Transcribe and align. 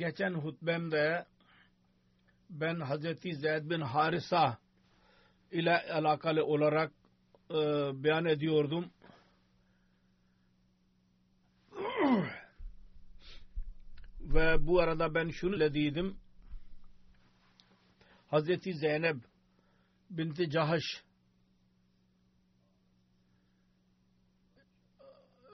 Geçen 0.00 0.34
hutbemde 0.34 1.26
ben 2.50 2.80
Hazreti 2.80 3.34
Zeyd 3.34 3.70
bin 3.70 3.80
Harisa 3.80 4.58
ile 5.50 5.92
alakalı 5.92 6.44
olarak 6.44 6.92
e, 7.50 7.54
beyan 8.04 8.24
ediyordum. 8.24 8.90
Ve 14.20 14.66
bu 14.66 14.80
arada 14.80 15.14
ben 15.14 15.28
şunu 15.28 15.60
dediydim. 15.60 16.16
Hazreti 18.28 18.74
Zeynep 18.74 19.16
binti 20.10 20.50
Cahaş 20.50 20.82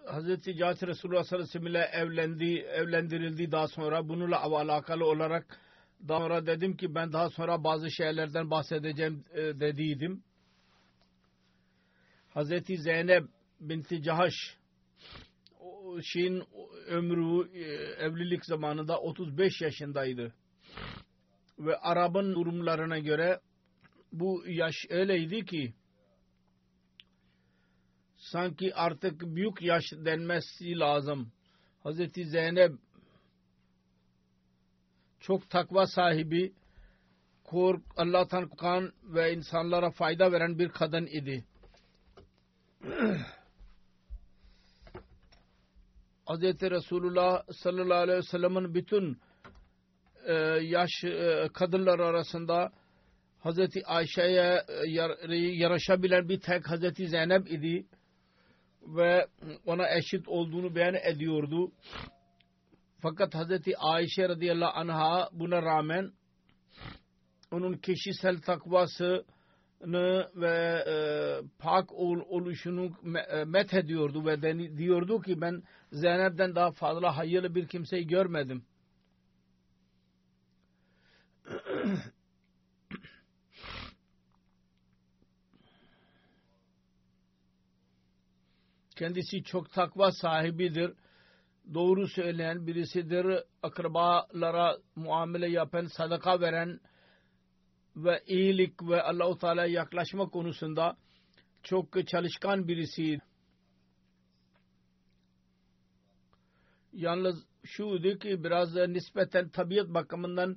Hazreti 0.07 0.57
Cahat 0.57 0.83
Resulullah 0.83 1.25
sallallahu 1.25 1.49
aleyhi 1.49 1.65
ve 1.65 1.71
sellem 1.71 1.73
ile 1.73 1.91
evlendi, 1.93 2.59
evlendirildi 2.59 3.53
daha 3.53 3.69
sonra 3.69 4.09
bununla 4.09 4.43
alakalı 4.43 5.05
olarak 5.05 5.61
daha 6.09 6.19
sonra 6.19 6.47
dedim 6.47 6.77
ki 6.77 6.95
ben 6.95 7.13
daha 7.13 7.31
sonra 7.31 7.65
bazı 7.65 7.91
şeylerden 7.91 8.51
bahsedeceğim 8.51 9.25
e, 9.35 9.41
dediydim. 9.41 10.23
Hazreti 12.29 12.77
Zeynep 12.77 13.25
binti 13.61 14.03
Cahaş 14.03 14.35
o 15.61 16.01
şeyin 16.03 16.43
ömrü 16.87 17.59
e, 17.59 17.65
evlilik 18.05 18.45
zamanında 18.45 19.01
35 19.01 19.61
yaşındaydı. 19.61 20.35
Ve 21.59 21.77
Arap'ın 21.77 22.35
durumlarına 22.35 22.99
göre 22.99 23.41
bu 24.13 24.45
yaş 24.47 24.75
öyleydi 24.89 25.45
ki 25.45 25.75
sanki 28.33 28.75
artık 28.75 29.21
büyük 29.21 29.63
yaş 29.63 29.85
denmesi 29.93 30.79
lazım. 30.79 31.33
Hazreti 31.83 32.25
Zeynep 32.25 32.73
çok 35.21 35.51
takva 35.51 35.87
sahibi, 35.87 36.53
kork, 37.45 37.83
Allah'tan 37.97 38.49
korkan 38.49 38.93
ve 39.03 39.35
insanlara 39.35 39.91
fayda 39.91 40.33
veren 40.33 40.59
bir 40.59 40.69
kadın 40.69 41.07
idi. 41.07 41.45
Hz. 46.27 46.43
Resulullah 46.63 47.43
sallallahu 47.53 47.99
aleyhi 47.99 48.19
ve 48.19 48.23
sellem'in 48.23 48.75
bütün 48.75 49.19
e, 50.27 50.33
yaş 50.63 51.05
e, 51.05 51.49
kadınlar 51.55 51.99
arasında 51.99 52.73
Hz. 53.45 53.59
Ayşe'ye 53.85 54.63
e, 54.69 54.91
yar, 54.91 55.29
yaraşabilen 55.59 56.29
bir 56.29 56.41
tek 56.41 56.67
Hz. 56.69 57.11
Zeynep 57.11 57.51
idi 57.51 57.87
ve 58.87 59.27
ona 59.67 59.97
eşit 59.97 60.29
olduğunu 60.29 60.75
beyan 60.75 60.95
ediyordu. 60.95 61.73
Fakat 63.03 63.35
Hz. 63.35 63.61
Ayşe 63.79 64.29
radıyallahu 64.29 64.79
anha 64.79 65.29
buna 65.33 65.63
rağmen 65.63 66.13
onun 67.53 67.73
kişisel 67.77 68.41
takvasını 68.41 69.25
ve 70.37 70.85
e, 70.89 70.95
pak 71.59 71.93
ol, 71.93 72.21
oluşunu 72.29 72.91
e, 73.31 73.45
met 73.45 73.75
ediyordu 73.75 74.27
ve 74.27 74.43
deni, 74.43 74.79
diyordu 74.79 75.23
ki 75.23 75.41
ben 75.41 75.63
Zeynep'den 75.93 76.55
daha 76.55 76.71
fazla 76.73 77.17
hayırlı 77.17 77.55
bir 77.55 77.69
kimseyi 77.69 78.07
görmedim. 78.07 78.65
Kendisi 88.97 89.43
çok 89.43 89.73
takva 89.73 90.13
sahibidir. 90.13 90.93
Doğru 91.75 92.09
söyleyen 92.09 92.67
birisidir. 92.67 93.27
Akrabalara 93.63 94.77
muamele 94.97 95.51
yapan, 95.51 95.87
sadaka 95.87 96.41
veren 96.41 96.81
ve 97.97 98.23
iyilik 98.27 98.83
ve 98.83 99.03
Allahu 99.03 99.39
Teala'ya 99.39 99.73
yaklaşma 99.73 100.29
konusunda 100.29 100.97
çok 101.63 102.07
çalışkan 102.07 102.69
birisi. 102.69 103.19
Yalnız 106.93 107.45
şuydu 107.65 108.19
ki 108.19 108.45
biraz 108.45 108.75
nispeten 108.75 109.49
tabiat 109.49 109.89
bakımından 109.89 110.57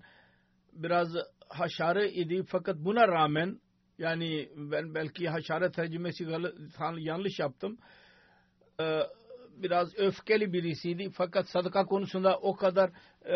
biraz 0.73 1.09
haşarı 1.49 2.07
idi 2.07 2.43
fakat 2.47 2.77
buna 2.77 3.07
rağmen 3.07 3.61
yani 3.97 4.49
ben 4.55 4.95
belki 4.95 5.29
haşare 5.29 5.71
tercümesi 5.71 6.27
yanlış 6.97 7.39
yaptım 7.39 7.77
biraz 9.63 9.97
öfkeli 9.97 10.53
birisiydi 10.53 11.09
fakat 11.09 11.49
sadaka 11.49 11.85
konusunda 11.85 12.37
o 12.37 12.55
kadar 12.55 12.89
e, 13.25 13.35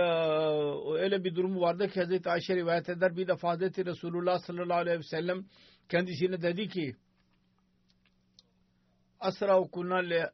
öyle 1.01 1.23
bir 1.23 1.35
durumu 1.35 1.61
vardı 1.61 1.89
ki 1.89 1.99
Hazreti 1.99 2.29
Ayşe 2.29 2.55
rivayet 2.55 2.89
eder 2.89 3.17
bir 3.17 3.27
defa 3.27 3.49
Hazreti 3.49 3.85
Resulullah 3.85 4.39
sallallahu 4.39 4.77
aleyhi 4.77 4.99
ve 4.99 5.03
sellem 5.03 5.45
kendisine 5.89 6.41
dedi 6.41 6.67
ki 6.67 6.95
asra 9.19 9.59
kunna 9.61 9.97
le 9.97 10.31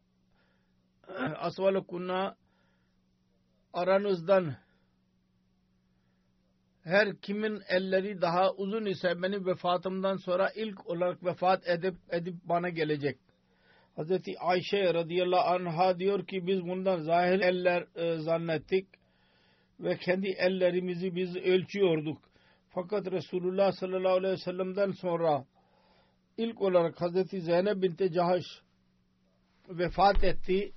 asval 1.38 1.84
kunna 1.84 2.36
aranızdan 3.74 4.56
her 6.84 7.16
kimin 7.16 7.62
elleri 7.68 8.22
daha 8.22 8.54
uzun 8.54 8.86
ise 8.86 9.22
benim 9.22 9.46
vefatımdan 9.46 10.18
sonra 10.18 10.52
ilk 10.56 10.88
olarak 10.88 11.24
vefat 11.26 11.68
edip 11.68 11.96
edip 12.10 12.36
bana 12.44 12.70
gelecek. 12.70 13.20
Hazreti 14.00 14.40
Ayşe 14.40 14.94
radıyallahu 14.94 15.50
anha 15.50 16.00
diyor 16.00 16.28
ki 16.28 16.48
biz 16.48 16.62
bundan 16.62 17.00
zahir 17.00 17.40
eller 17.40 17.86
e, 17.96 18.20
zannettik 18.20 18.88
ve 19.80 19.98
kendi 19.98 20.28
ellerimizi 20.28 21.16
biz 21.16 21.36
ölçüyorduk. 21.36 22.22
Fakat 22.70 23.12
Resulullah 23.12 23.72
sallallahu 23.72 24.14
aleyhi 24.14 24.34
ve 24.34 24.38
sellem'den 24.38 24.92
sonra 24.92 25.46
ilk 26.38 26.62
olarak 26.62 27.02
Hazreti 27.02 27.42
Zeynep 27.42 27.82
binti 27.82 28.12
Cahaş 28.12 28.44
vefat 29.70 30.24
etti. 30.24 30.72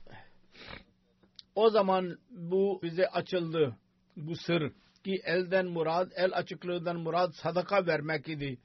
O 1.54 1.70
zaman 1.70 2.18
bu 2.30 2.80
bize 2.82 3.06
açıldı. 3.06 3.76
Bu 4.16 4.36
sır. 4.36 4.72
ki 5.04 5.20
elden 5.24 5.66
murad, 5.66 6.10
el 6.16 6.32
açıklığından 6.32 7.00
murad 7.00 7.32
sadaka 7.32 7.86
vermek 7.86 8.28
idi. 8.28 8.58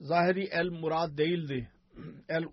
Zahiri 0.00 0.44
el 0.44 0.68
murad 0.68 1.18
değildi. 1.18 1.70
El 2.28 2.44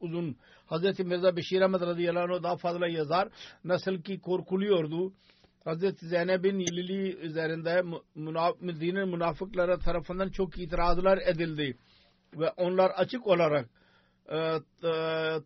uzun. 0.00 0.36
Hazreti 0.66 1.04
Mirza 1.04 1.36
Beşir 1.36 1.60
Ahmet 1.60 1.80
radıyallahu 1.80 2.34
anh 2.34 2.42
daha 2.42 2.56
fazla 2.56 2.88
yazar. 2.88 3.28
Nasıl 3.64 4.02
ki 4.02 4.20
korkuluyordu. 4.20 5.12
Hazreti 5.64 6.06
Zeynep'in 6.06 6.58
ililiği 6.58 7.16
üzerinde 7.16 7.82
Medine'nin 8.60 9.08
münafıkları 9.08 9.78
tarafından 9.78 10.28
çok 10.28 10.58
itirazlar 10.58 11.18
edildi. 11.18 11.76
Ve 12.34 12.50
onlar 12.56 12.90
açık 12.90 13.26
olarak 13.26 13.68
e, 14.28 14.36
e, 14.36 14.92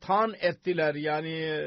tan 0.01 0.35
ettiler. 0.41 0.95
Yani 0.95 1.59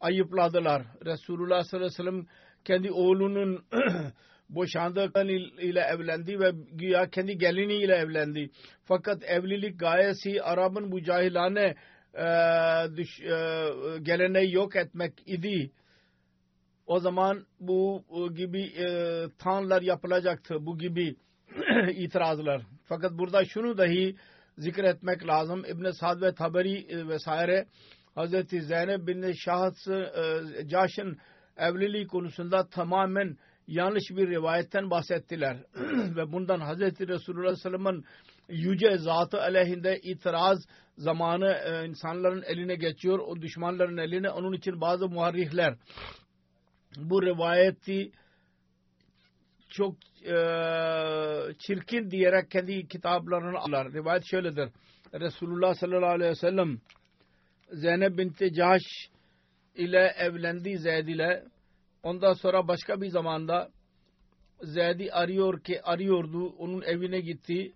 ayıpladılar. 0.00 0.82
Resulullah 1.04 1.64
sallallahu 1.64 1.86
aleyhi 1.86 1.92
ve 1.92 2.10
sellem 2.10 2.26
kendi 2.64 2.90
oğlunun 2.90 3.64
boşandığı 4.48 5.12
ile 5.60 5.80
evlendi 5.80 6.40
ve 6.40 6.50
güya 6.72 7.10
kendi 7.10 7.38
geliniyle 7.38 7.94
evlendi. 7.94 8.50
Fakat 8.84 9.24
evlilik 9.24 9.80
gayesi 9.80 10.42
Arap'ın 10.42 10.92
bu 10.92 11.02
cahilane 11.02 11.74
e, 12.14 12.26
düş, 12.96 13.20
e, 13.20 13.68
geleneği 14.02 14.54
yok 14.54 14.76
etmek 14.76 15.12
idi. 15.26 15.70
O 16.86 16.98
zaman 16.98 17.46
bu 17.60 18.04
gibi 18.34 18.62
e, 18.62 18.86
tanlar 19.38 19.82
yapılacaktı. 19.82 20.66
Bu 20.66 20.78
gibi 20.78 21.16
itirazlar. 21.92 22.62
Fakat 22.84 23.12
burada 23.12 23.44
şunu 23.44 23.78
dahi 23.78 24.16
zikretmek 24.58 25.26
lazım. 25.26 25.64
İbn 25.64 25.90
Sad 25.90 26.22
ve 26.22 26.34
Taberi 26.34 26.78
e, 26.78 27.08
vesaire 27.08 27.66
Hazreti 28.14 28.62
Zeynep 28.62 29.06
bin 29.06 29.32
Şahs 29.32 29.88
e, 29.88 30.68
Caş'ın 30.68 31.18
evliliği 31.56 32.06
konusunda 32.06 32.68
tamamen 32.68 33.36
yanlış 33.66 34.10
bir 34.10 34.28
rivayetten 34.28 34.90
bahsettiler. 34.90 35.56
Ve 36.16 36.32
bundan 36.32 36.60
Hazreti 36.60 37.08
Resulullah 37.08 37.56
Sallam'ın 37.56 38.04
yüce 38.48 38.98
zatı 38.98 39.42
aleyhinde 39.42 40.00
itiraz 40.02 40.58
zamanı 40.98 41.52
e, 41.52 41.88
insanların 41.88 42.42
eline 42.42 42.74
geçiyor. 42.74 43.18
O 43.18 43.36
düşmanların 43.42 43.96
eline. 43.96 44.30
Onun 44.30 44.52
için 44.52 44.80
bazı 44.80 45.08
muharrihler 45.08 45.74
bu 46.96 47.22
rivayeti 47.22 48.10
çok 49.68 49.94
e, 50.26 50.34
çirkin 51.58 52.10
diyerek 52.10 52.50
kendi 52.50 52.88
kitaplarını 52.88 53.58
alırlar. 53.58 53.92
Rivayet 53.92 54.24
şöyledir. 54.30 54.68
Resulullah 55.14 55.74
sallallahu 55.74 56.10
aleyhi 56.10 56.30
ve 56.30 56.34
sellem 56.34 56.78
Zeynep 57.72 58.18
binti 58.18 58.52
Cahş 58.54 59.10
ile 59.74 60.14
evlendi 60.18 60.78
Zeyd 60.78 61.08
ile. 61.08 61.44
Ondan 62.02 62.32
sonra 62.32 62.68
başka 62.68 63.00
bir 63.00 63.08
zamanda 63.08 63.70
Zeyd'i 64.62 65.12
arıyor 65.12 65.60
ki 65.60 65.82
arıyordu. 65.82 66.46
Onun 66.46 66.82
evine 66.82 67.20
gitti. 67.20 67.72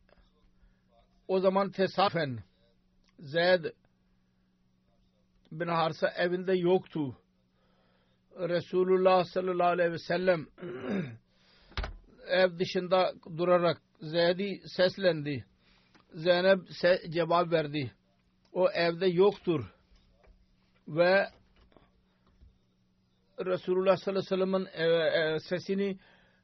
O 1.29 1.41
zaman 1.41 1.71
tesafen 1.71 2.39
Zeyd 3.19 3.65
bin 5.53 5.69
Harsa 5.69 6.09
evinde 6.09 6.55
yoktu. 6.55 7.17
Resulullah 8.37 9.25
sallallahu 9.25 9.69
aleyhi 9.69 9.93
ve 9.93 9.99
sellem 9.99 10.47
ev 12.27 12.59
dışında 12.59 13.15
durarak 13.37 13.83
Zeyd'i 14.01 14.61
seslendi. 14.77 15.45
Zeynep 16.15 16.61
se 16.71 17.01
cevap 17.11 17.53
verdi. 17.53 17.93
O 18.53 18.71
evde 18.71 19.07
yoktur. 19.07 19.73
Ve 20.89 21.29
Resulullah 23.47 23.97
sallallahu 23.97 24.21
aleyhi 24.21 24.33
ve 24.33 24.37
sellem'in 24.37 24.69
e, 24.73 25.35
e, 25.35 25.39
sesini 25.39 25.99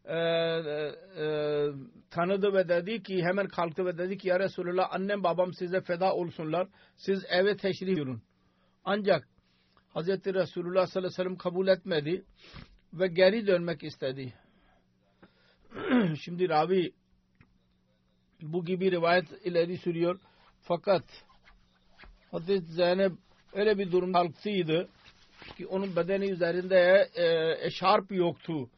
e, 0.04 0.16
e, 0.16 1.66
tanıdı 2.10 2.52
ve 2.52 2.68
dedi 2.68 3.02
ki 3.02 3.22
hemen 3.24 3.48
kalktı 3.48 3.86
ve 3.86 3.98
dedi 3.98 4.18
ki 4.18 4.28
ya 4.28 4.40
Resulullah 4.40 4.88
annem 4.94 5.24
babam 5.24 5.52
size 5.54 5.80
feda 5.80 6.14
olsunlar. 6.14 6.68
Siz 6.96 7.24
eve 7.28 7.56
teşrif 7.56 7.96
buyurun. 7.96 8.22
Ancak 8.84 9.28
Hz. 9.94 10.08
Resulullah 10.08 10.86
sallallahu 10.86 10.98
aleyhi 10.98 11.06
ve 11.06 11.10
sellem 11.10 11.36
kabul 11.36 11.68
etmedi 11.68 12.24
ve 12.92 13.06
geri 13.06 13.46
dönmek 13.46 13.84
istedi. 13.84 14.34
Şimdi 16.24 16.48
Ravi 16.48 16.92
bu 18.42 18.64
gibi 18.64 18.90
rivayet 18.90 19.46
ileri 19.46 19.78
sürüyor. 19.78 20.20
Fakat 20.60 21.04
Hazreti 22.30 22.72
Zeynep 22.72 23.12
öyle 23.52 23.78
bir 23.78 23.92
durum 23.92 24.14
halksıydı 24.14 24.88
ki 25.56 25.66
onun 25.66 25.96
bedeni 25.96 26.30
üzerinde 26.30 27.08
e, 27.14 27.56
eşarp 27.66 28.12
yoktu 28.12 28.70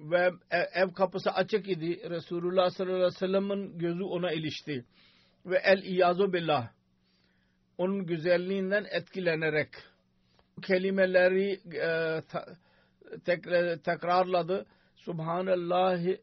ve 0.00 0.30
ev 0.50 0.92
kapısı 0.92 1.30
açık 1.30 1.68
idi. 1.68 2.10
Resulullah 2.10 2.70
sallallahu 2.70 2.96
aleyhi 2.96 3.14
ve 3.14 3.18
sellem'in 3.18 3.78
gözü 3.78 4.02
ona 4.02 4.32
ilişti. 4.32 4.84
Ve 5.46 5.60
el 5.64 5.82
iyazu 5.82 6.32
billah 6.32 6.68
onun 7.78 8.06
güzelliğinden 8.06 8.86
etkilenerek 8.90 9.68
kelimeleri 10.62 11.60
e, 11.76 12.22
tek, 13.24 13.44
tekrarladı. 13.84 14.66
Subhanallahi 14.96 16.20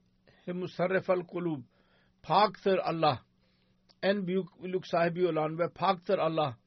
musarrifel 0.48 1.25
kulub. 1.28 1.62
Paktır 2.24 2.78
Allah. 2.78 3.19
En 4.04 4.28
büyük 4.28 4.48
lük 4.63 4.88
sahibi 4.88 5.28
olan 5.28 5.60
ve 5.60 5.69
paktır 5.69 6.18
Allah. 6.18 6.57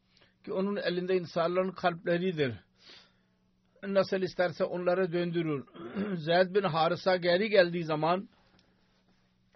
Ki 0.44 0.52
onun 0.52 0.76
elinde 0.76 1.16
insanların 1.16 1.70
kalpleridir. 1.70 2.54
Nasıl 3.82 4.22
isterse 4.22 4.64
onları 4.64 5.12
döndürür. 5.12 5.64
Zeyd 6.16 6.54
bin 6.54 6.62
Harisa 6.62 7.16
geri 7.16 7.50
geldiği 7.50 7.84
zaman 7.84 8.28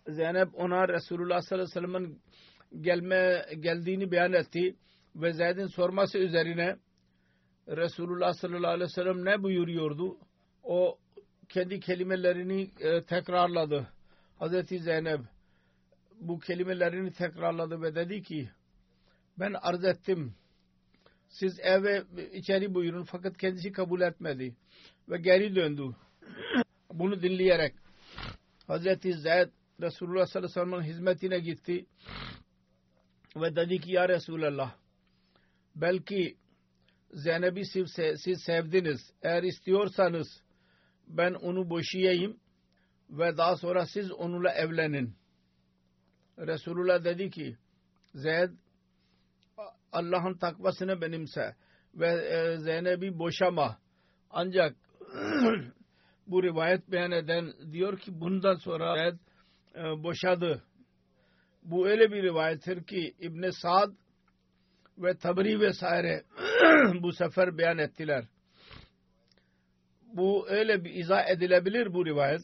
Zeynep 0.09 0.49
ona 0.55 0.89
Resulullah 0.89 1.41
sallallahu 1.41 1.79
aleyhi 1.79 1.87
ve 1.87 1.97
sellem'in 1.97 2.21
gelme, 2.81 3.47
geldiğini 3.61 4.13
beyan 4.13 4.33
etti 4.33 4.77
ve 5.17 5.33
Zeyd'in 5.33 5.67
sorması 5.67 6.19
üzerine 6.19 6.77
Resulullah 7.69 8.33
sallallahu 8.33 8.71
aleyhi 8.71 8.91
ve 8.91 8.95
sellem 8.95 9.25
ne 9.25 9.43
buyuruyordu? 9.43 10.17
O 10.63 10.99
kendi 11.49 11.81
kelimelerini 11.81 12.71
e, 12.81 13.03
tekrarladı. 13.03 13.89
Hazreti 14.39 14.79
Zeynep 14.79 15.21
bu 16.21 16.39
kelimelerini 16.39 17.13
tekrarladı 17.13 17.83
ve 17.83 17.95
dedi 17.95 18.23
ki 18.23 18.51
ben 19.39 19.55
arz 19.63 19.85
ettim. 19.85 20.35
Siz 21.33 21.61
eve 21.61 22.05
içeri 22.33 22.75
buyurun 22.75 23.05
fakat 23.05 23.39
kendisi 23.39 23.73
kabul 23.73 24.01
etmedi 24.01 24.57
ve 25.09 25.19
geri 25.19 25.55
döndü. 25.55 25.97
Bunu 26.93 27.23
dinleyerek 27.23 27.75
Hazreti 28.67 29.13
Zeyd 29.13 29.49
Resulullah 29.81 30.27
sallallahu 30.27 30.61
aleyhi 30.61 30.71
ve 30.71 30.71
sellem'in 30.71 30.95
hizmetine 30.95 31.39
gitti 31.39 31.87
ve 33.37 33.57
dedi 33.57 33.81
ki 33.81 33.93
ya 33.93 34.09
Resulallah 34.09 34.75
belki 35.75 36.37
Zeynep'i 37.13 37.65
siz, 37.65 37.93
siz 38.17 38.43
sevdiniz. 38.43 39.13
Eğer 39.23 39.43
istiyorsanız 39.43 40.43
ben 41.09 41.35
onu 41.35 41.71
boşayayım 41.71 42.37
ve 43.11 43.37
daha 43.37 43.57
sonra 43.57 43.87
siz 43.87 44.13
onunla 44.13 44.51
evlenin. 44.51 45.15
Resulullah 46.39 47.05
dedi 47.05 47.31
ki 47.31 47.57
Zeyd 48.15 48.51
Allah'ın 49.93 50.35
takvasını 50.35 51.01
benimse 51.01 51.55
ve 51.95 52.09
e, 52.09 52.59
Zeynep'i 52.59 53.19
boşama. 53.19 53.79
Ancak 54.31 54.77
bu 56.27 56.43
rivayet 56.43 56.91
beyan 56.91 57.13
eden 57.13 57.53
diyor 57.73 57.99
ki 57.99 58.21
bundan 58.21 58.55
sonra 58.55 58.95
Zeyd 58.97 59.19
e, 59.75 60.03
boşadı. 60.03 60.63
Bu 61.63 61.89
öyle 61.89 62.13
bir 62.13 62.23
rivayettir 62.23 62.85
ki 62.85 63.15
İbn 63.21 63.51
Sa'd 63.51 63.93
ve 64.99 65.17
Tabri 65.17 65.61
vesaire 65.61 66.23
bu 67.03 67.13
sefer 67.13 67.59
beyan 67.59 67.79
ettiler. 67.79 68.25
Bu 70.03 70.49
öyle 70.49 70.85
bir 70.85 70.95
izah 70.95 71.29
edilebilir 71.29 71.95
bu 71.95 72.07
rivayet 72.07 72.41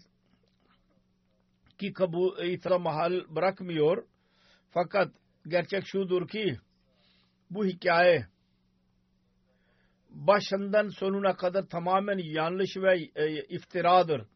ki 1.79 1.93
bu 2.09 2.45
itira 2.45 2.79
mahal 2.79 3.21
bırakmıyor. 3.29 4.07
Fakat 4.71 5.13
gerçek 5.49 5.87
şudur 5.87 6.29
ki 6.29 6.59
bu 7.51 7.67
hikaye 7.67 8.27
başından 10.11 10.89
sonuna 10.89 11.37
kadar 11.37 11.67
tamamen 11.67 12.19
yanlış 12.19 12.77
ve 12.77 13.11
e, 13.17 13.45
iftiradır. 13.45 14.27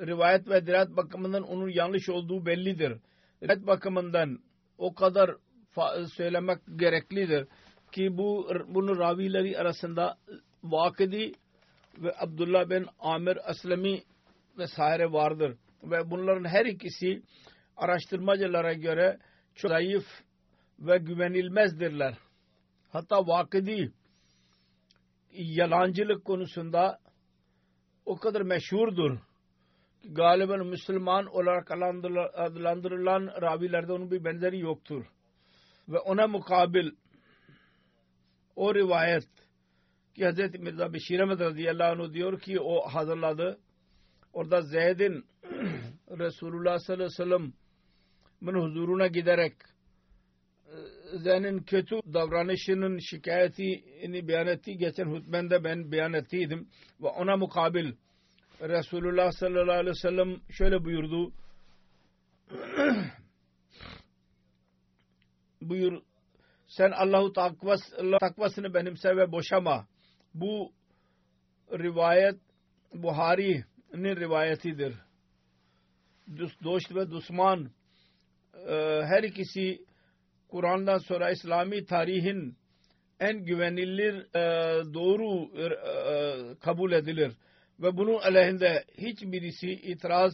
Rivayet 0.00 0.48
ve 0.48 0.66
dirayet 0.66 0.96
bakımından 0.96 1.42
onun 1.42 1.68
yanlış 1.68 2.08
olduğu 2.08 2.46
bellidir. 2.46 2.98
Rivayet 3.42 3.66
bakımından 3.66 4.38
o 4.78 4.94
kadar 4.94 5.30
söylemek 6.16 6.58
gereklidir 6.76 7.48
ki 7.92 8.18
bu 8.18 8.48
bunu 8.68 8.98
ravileri 8.98 9.58
arasında 9.58 10.18
Vakidi 10.64 11.32
ve 11.98 12.12
Abdullah 12.18 12.70
bin 12.70 12.86
Amir 12.98 13.50
Aslami 13.50 14.02
vesaire 14.58 15.12
vardır. 15.12 15.56
Ve 15.82 16.10
bunların 16.10 16.44
her 16.44 16.66
ikisi 16.66 17.22
araştırmacılara 17.76 18.72
göre 18.72 19.18
çok 19.54 19.70
zayıf 19.70 20.04
ve 20.78 20.98
güvenilmezdirler. 20.98 22.14
Hatta 22.92 23.26
Vakidi 23.26 23.92
yalancılık 25.32 26.24
konusunda 26.24 26.98
o 28.06 28.16
kadar 28.16 28.42
meşhurdur 28.42 29.18
galiben 30.04 30.66
Müslüman 30.66 31.26
olarak 31.26 31.70
adlandırılan 32.34 33.42
ravilerde 33.42 33.92
onun 33.92 34.10
bir 34.10 34.24
benzeri 34.24 34.60
yoktur. 34.60 35.04
Ve 35.88 35.98
ona 35.98 36.26
mukabil 36.26 36.90
o 38.56 38.74
rivayet 38.74 39.24
ki 40.14 40.26
Hz. 40.26 40.60
Mirza 40.60 40.92
Beşir 40.92 41.20
Ahmet 41.20 41.40
radıyallahu 41.40 42.02
anh 42.02 42.12
diyor 42.12 42.40
ki 42.40 42.60
o 42.60 42.80
hazırladı. 42.88 43.58
Orada 44.32 44.60
Zeyd'in 44.60 45.24
Resulullah 46.18 46.78
sallallahu 46.78 46.94
aleyhi 46.94 47.10
ve 47.10 47.24
sellem'in 47.24 48.62
huzuruna 48.62 49.06
giderek 49.06 49.56
Zeyn'in 51.18 51.58
kötü 51.58 51.96
davranışının 51.96 52.98
şikayetini 52.98 54.28
beyan 54.28 54.46
etti. 54.46 54.76
Geçen 54.76 55.06
hutbende 55.06 55.64
ben 55.64 55.92
beyan 55.92 56.12
ettiydim. 56.12 56.68
Ve 57.00 57.08
ona 57.08 57.36
mukabil 57.36 57.92
Resulullah 58.60 59.32
sallallahu 59.32 59.72
aleyhi 59.72 59.90
ve 59.90 59.94
sellem 59.94 60.36
şöyle 60.50 60.84
buyurdu. 60.84 61.32
Buyur 65.60 66.02
sen 66.66 66.90
Allahu 66.90 67.32
takvas, 67.32 67.80
Allah 67.98 68.18
takvasını 68.18 68.74
benimse 68.74 69.16
ve 69.16 69.32
boşama. 69.32 69.86
Bu 70.34 70.72
rivayet 71.72 72.36
Buhari'nin 72.94 74.16
rivayetidir. 74.16 74.94
Dost 76.64 76.94
ve 76.94 77.10
düşman 77.10 77.70
e, 78.68 78.74
her 79.04 79.22
ikisi 79.22 79.84
Kur'an'dan 80.48 80.98
sonra 80.98 81.30
İslami 81.30 81.84
tarihin 81.84 82.56
en 83.20 83.44
güvenilir 83.44 84.14
e, 84.14 84.94
doğru 84.94 85.58
e, 85.58 85.68
kabul 86.60 86.92
edilir 86.92 87.32
ve 87.80 87.96
bunun 87.96 88.18
aleyhinde 88.20 88.84
hiçbirisi 88.98 89.70
itiraz 89.70 90.32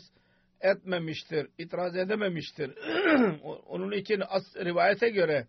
etmemiştir, 0.60 1.48
itiraz 1.58 1.96
edememiştir. 1.96 2.70
Onun 3.66 3.92
için 3.92 4.22
as, 4.28 4.56
rivayete 4.56 5.08
göre 5.08 5.46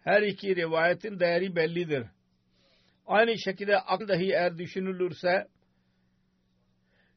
her 0.00 0.22
iki 0.22 0.56
rivayetin 0.56 1.20
değeri 1.20 1.56
bellidir. 1.56 2.06
Aynı 3.06 3.38
şekilde 3.38 3.78
akıl 3.78 4.08
dahi 4.08 4.32
eğer 4.32 4.58
düşünülürse 4.58 5.46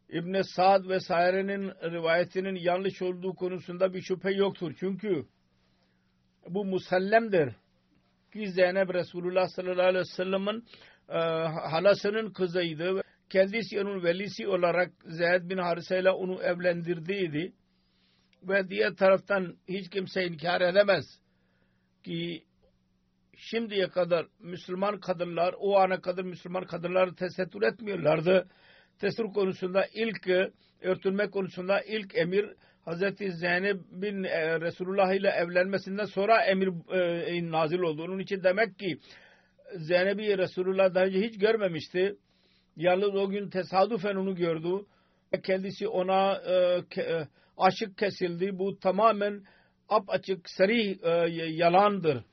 İbn 0.10 0.42
Sa'd 0.42 0.90
ve 0.90 1.00
Saire'nin 1.00 1.70
rivayetinin 1.92 2.56
yanlış 2.56 3.02
olduğu 3.02 3.36
konusunda 3.36 3.94
bir 3.94 4.02
şüphe 4.02 4.32
yoktur. 4.32 4.74
Çünkü 4.80 5.26
bu 6.50 6.66
musallemdir 6.66 7.54
ki 8.34 8.52
Zeynep 8.52 8.94
Resulullah 8.94 9.48
sallallahu 9.48 9.88
aleyhi 9.88 10.00
ve 10.00 10.16
sellem'in 10.16 10.64
e, 11.10 11.18
halasının 11.70 12.34
kızıydı. 12.34 13.02
Kendisi 13.30 13.82
onun 13.82 14.04
velisi 14.04 14.48
olarak 14.48 14.92
Zeyd 15.06 15.50
bin 15.50 15.58
Harise 15.58 16.00
ile 16.00 16.12
onu 16.12 16.44
evlendirdiydi. 16.44 17.54
Ve 18.44 18.70
diğer 18.70 18.96
taraftan 18.96 19.58
hiç 19.68 19.90
kimse 19.90 20.26
inkar 20.26 20.62
edemez 20.62 21.06
ki 22.04 22.44
şimdiye 23.38 23.88
kadar 23.88 24.28
Müslüman 24.40 25.00
kadınlar 25.00 25.56
o 25.60 25.78
ana 25.78 26.02
kadar 26.02 26.24
Müslüman 26.24 26.66
kadınlar 26.66 27.16
tesettür 27.16 27.62
etmiyorlardı. 27.62 28.48
Tesettür 29.00 29.34
konusunda 29.34 29.86
ilk 29.94 30.28
örtünme 30.82 31.30
konusunda 31.30 31.82
ilk 31.82 32.18
emir 32.18 32.50
Hazreti 32.88 33.32
Zeynep 33.32 33.78
bin 33.92 34.24
e, 34.24 34.62
Resulullah 34.62 35.14
ile 35.14 35.30
evlenmesinden 35.30 36.06
sonra 36.06 36.42
emir 36.46 36.68
e, 36.68 37.52
nazil 37.52 37.80
oldu. 37.80 38.04
Onun 38.04 38.20
için 38.20 38.44
demek 38.44 38.80
ki 38.80 38.98
Zeynep'i 39.76 40.38
Resulullah 40.38 40.96
daha 40.96 41.04
önce 41.04 41.22
hiç 41.22 41.40
görmemişti. 41.40 42.16
Yalnız 42.76 43.16
o 43.16 43.30
gün 43.30 43.50
tesadüfen 43.50 44.16
onu 44.16 44.36
gördü. 44.36 44.86
Kendisi 45.44 45.88
ona 45.88 46.34
e, 46.36 47.02
e, 47.02 47.28
aşık 47.58 47.98
kesildi. 47.98 48.60
Bu 48.60 48.80
tamamen 48.80 49.44
açık 50.08 50.50
seri 50.50 50.98
yalandır 51.56 52.24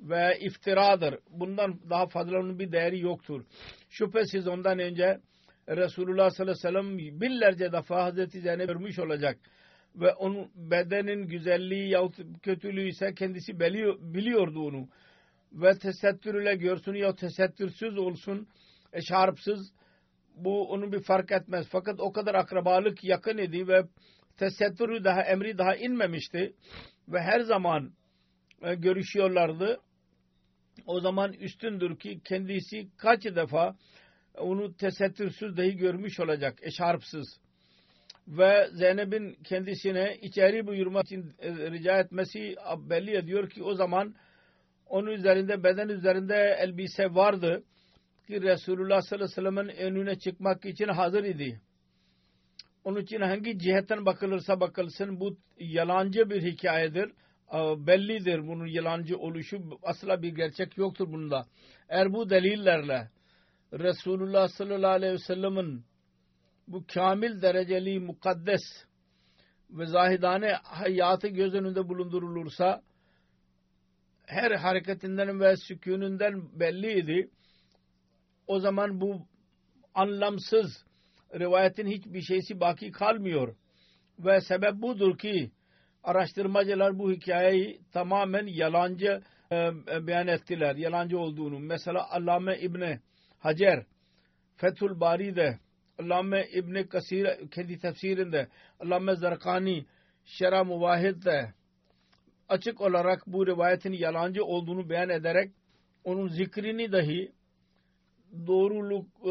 ve 0.00 0.38
iftiradır. 0.40 1.18
Bundan 1.30 1.80
daha 1.90 2.06
fazla 2.06 2.38
onun 2.38 2.58
bir 2.58 2.72
değeri 2.72 3.00
yoktur. 3.00 3.44
Şüphesiz 3.90 4.48
ondan 4.48 4.78
önce 4.78 5.20
Resulullah 5.68 6.30
sallallahu 6.30 6.68
aleyhi 6.68 6.88
ve 6.88 6.98
sellem 7.00 7.20
binlerce 7.20 7.72
defa 7.72 8.04
Hazreti 8.04 8.40
Zeynep 8.40 8.68
görmüş 8.68 8.98
olacak. 8.98 9.38
Ve 9.96 10.12
onun 10.12 10.50
bedenin 10.54 11.28
güzelliği 11.28 11.88
yahut 11.88 12.16
kötülüğü 12.42 12.88
ise 12.88 13.14
kendisi 13.14 13.60
biliyor, 13.60 13.98
biliyordu 14.00 14.66
onu. 14.66 14.88
Ve 15.52 15.78
tesettür 15.78 16.42
ile 16.42 16.56
görsün 16.56 16.94
ya 16.94 17.14
tesettürsüz 17.14 17.98
olsun, 17.98 18.48
eşarpsız 18.92 19.72
bu 20.36 20.70
onun 20.70 20.92
bir 20.92 21.02
fark 21.02 21.32
etmez. 21.32 21.66
Fakat 21.70 22.00
o 22.00 22.12
kadar 22.12 22.34
akrabalık 22.34 23.04
yakın 23.04 23.38
idi 23.38 23.68
ve 23.68 23.82
tesettürü 24.36 25.04
daha 25.04 25.22
emri 25.22 25.58
daha 25.58 25.76
inmemişti. 25.76 26.54
Ve 27.08 27.20
her 27.20 27.40
zaman 27.40 27.92
e, 28.62 28.74
görüşüyorlardı. 28.74 29.80
O 30.86 31.00
zaman 31.00 31.32
üstündür 31.32 31.98
ki 31.98 32.20
kendisi 32.24 32.88
kaç 32.96 33.24
defa 33.24 33.76
onu 34.38 34.76
tesettürsüz 34.76 35.56
dahi 35.56 35.76
görmüş 35.76 36.20
olacak, 36.20 36.58
eşarpsız. 36.62 37.40
Ve 38.28 38.68
Zeynep'in 38.72 39.34
kendisine 39.44 40.16
içeri 40.22 40.66
buyurmak 40.66 41.04
için 41.04 41.34
e, 41.38 41.70
rica 41.70 41.98
etmesi 41.98 42.56
belli 42.78 43.16
ediyor 43.16 43.50
ki 43.50 43.62
o 43.62 43.74
zaman 43.74 44.14
onun 44.86 45.10
üzerinde, 45.10 45.64
beden 45.64 45.88
üzerinde 45.88 46.56
elbise 46.60 47.14
vardı 47.14 47.64
ki 48.26 48.42
Resulullah 48.42 49.00
sallallahu 49.00 49.40
aleyhi 49.40 49.68
ve 49.68 49.74
sellem'in 49.74 49.96
önüne 49.96 50.18
çıkmak 50.18 50.64
için 50.64 50.88
hazır 50.88 51.24
idi. 51.24 51.60
Onun 52.84 53.00
için 53.00 53.20
hangi 53.20 53.58
cihetten 53.58 54.06
bakılırsa 54.06 54.60
bakılsın 54.60 55.20
bu 55.20 55.36
yalancı 55.58 56.30
bir 56.30 56.42
hikayedir. 56.42 57.12
Bellidir 57.86 58.46
bunun 58.48 58.66
yalancı 58.66 59.18
oluşu. 59.18 59.58
Asla 59.82 60.22
bir 60.22 60.34
gerçek 60.34 60.78
yoktur 60.78 61.12
bunda. 61.12 61.46
Eğer 61.88 62.12
bu 62.12 62.30
delillerle 62.30 63.10
Resulullah 63.72 64.48
sallallahu 64.48 64.90
aleyhi 64.90 65.12
ve 65.12 65.18
sellem'in 65.18 65.84
bu 66.68 66.84
kamil 66.94 67.42
dereceli 67.42 67.98
mukaddes 68.00 68.62
ve 69.70 69.86
zahidane 69.86 70.52
hayatı 70.62 71.28
göz 71.28 71.54
önünde 71.54 71.88
bulundurulursa 71.88 72.82
her 74.26 74.50
hareketinden 74.50 75.40
ve 75.40 75.56
sükunünden 75.56 76.60
belliydi. 76.60 77.30
O 78.46 78.60
zaman 78.60 79.00
bu 79.00 79.26
anlamsız 79.94 80.84
rivayetin 81.34 81.86
hiçbir 81.86 82.22
şeysi 82.22 82.60
baki 82.60 82.90
kalmıyor. 82.90 83.56
Ve 84.18 84.40
sebep 84.40 84.74
budur 84.74 85.18
ki 85.18 85.50
araştırmacılar 86.02 86.98
bu 86.98 87.12
hikayeyi 87.12 87.80
tamamen 87.92 88.46
yalancı 88.46 89.22
e, 89.52 89.56
beyan 90.06 90.26
ettiler. 90.26 90.76
Yalancı 90.76 91.18
olduğunu. 91.18 91.58
Mesela 91.58 92.10
Allame 92.10 92.58
İbni 92.60 93.00
Hacer 93.38 93.86
Fethül 94.56 95.00
Bari'de 95.00 95.58
Allame 95.98 96.46
İbni 96.52 96.88
Kasir 96.88 97.50
kendi 97.50 97.78
tefsirinde 97.78 98.48
Allame 98.80 99.16
Zarkani 99.16 99.86
Şera 100.24 100.64
Muvahid'de 100.64 101.54
açık 102.48 102.80
olarak 102.80 103.26
bu 103.26 103.46
rivayetin 103.46 103.92
yalancı 103.92 104.44
olduğunu 104.44 104.90
beyan 104.90 105.08
ederek 105.08 105.50
onun 106.04 106.28
zikrini 106.28 106.92
dahi 106.92 107.32
doğruluk, 108.46 109.06
e, 109.24 109.30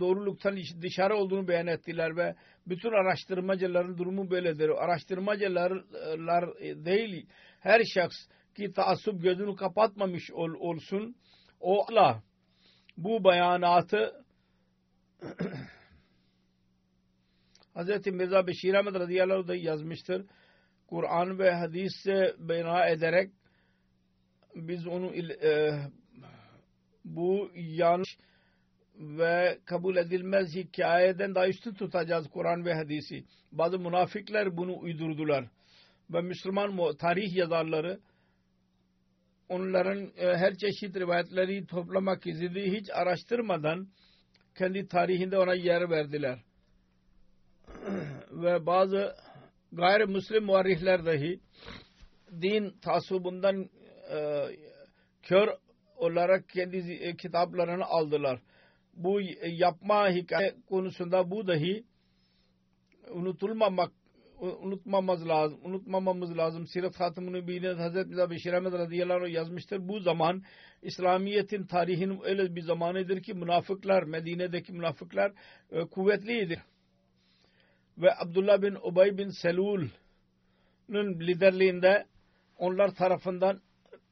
doğruluktan 0.00 0.58
dışarı 0.82 1.16
olduğunu 1.16 1.48
beyan 1.48 1.66
ettiler 1.66 2.16
ve 2.16 2.34
bütün 2.66 2.90
araştırmacıların 2.90 3.98
durumu 3.98 4.30
böyledir. 4.30 4.68
Araştırmacılar 4.68 5.72
değil 6.60 7.26
her 7.60 7.84
şahs 7.94 8.14
ki 8.56 8.72
taassup 8.72 9.22
gözünü 9.22 9.56
kapatmamış 9.56 10.30
ol, 10.30 10.54
olsun 10.58 11.16
o 11.60 11.84
Allah 11.88 12.22
bu 12.96 13.24
beyanatı 13.24 14.24
Hz. 17.76 18.06
Mirza 18.06 18.46
Beşir 18.46 18.74
Ahmet 18.74 18.94
radıyallahu 18.94 19.48
da 19.48 19.54
yazmıştır. 19.54 20.26
Kur'an 20.86 21.38
ve 21.38 21.50
hadise 21.50 22.34
bina 22.38 22.86
ederek 22.86 23.30
biz 24.54 24.86
onu 24.86 25.14
e, 25.42 25.80
bu 27.04 27.50
yanlış 27.54 28.18
ve 28.98 29.58
kabul 29.64 29.96
edilmez 29.96 30.54
hikayeden 30.54 31.34
daha 31.34 31.48
üstün 31.48 31.74
tutacağız 31.74 32.28
Kur'an 32.30 32.64
ve 32.64 32.74
hadisi. 32.74 33.24
Bazı 33.52 33.78
münafıklar 33.78 34.56
bunu 34.56 34.78
uydurdular. 34.78 35.44
Ve 36.10 36.20
Müslüman 36.20 36.96
tarih 36.96 37.36
yazarları 37.36 38.00
onların 39.48 40.12
e, 40.16 40.36
her 40.36 40.54
çeşit 40.54 40.96
rivayetleri 40.96 41.66
toplamak 41.66 42.26
istediği 42.26 42.72
hiç 42.72 42.90
araştırmadan 42.90 43.88
kendi 44.58 44.88
tarihinde 44.88 45.38
ona 45.38 45.54
yer 45.54 45.90
verdiler. 45.90 46.38
Ve 48.42 48.66
bazı 48.66 49.14
gayrimüslim 49.72 50.44
muarrihler 50.44 51.06
dahi 51.06 51.40
din 52.42 52.74
tasubundan 52.82 53.68
e, 54.12 54.46
kör 55.22 55.48
olarak 55.96 56.48
kendi 56.48 56.76
e, 56.76 57.16
kitaplarını 57.16 57.84
aldılar. 57.84 58.40
Bu 58.94 59.20
yapma 59.46 60.10
hikaye 60.10 60.54
konusunda 60.68 61.30
bu 61.30 61.46
dahi 61.46 61.84
unutulmamak 63.10 63.92
unutmamamız 64.40 65.28
lazım. 65.28 65.58
Unutmamamız 65.64 66.36
lazım. 66.36 66.66
Sirat 66.66 67.00
Hatımun-u 67.00 67.48
Bînet 67.48 67.78
Hazreti 67.78 68.08
Mirza 68.08 68.30
Beşir 68.30 68.52
Ahmet 68.52 68.72
radıyallahu 68.72 69.28
yazmıştır. 69.28 69.88
Bu 69.88 70.00
zaman 70.00 70.42
İslamiyet'in 70.82 71.66
tarihinin 71.66 72.20
öyle 72.24 72.56
bir 72.56 72.62
zamanıdır 72.62 73.22
ki 73.22 73.34
münafıklar, 73.34 74.02
Medine'deki 74.02 74.72
münafıklar 74.72 75.32
e, 75.70 75.80
kuvvetliydi. 75.80 76.62
Ve 77.98 78.14
Abdullah 78.18 78.62
bin 78.62 78.74
Ubay 78.82 79.18
bin 79.18 79.28
Selul'ün 79.28 79.90
liderliğinde 81.20 82.06
onlar 82.58 82.94
tarafından 82.94 83.60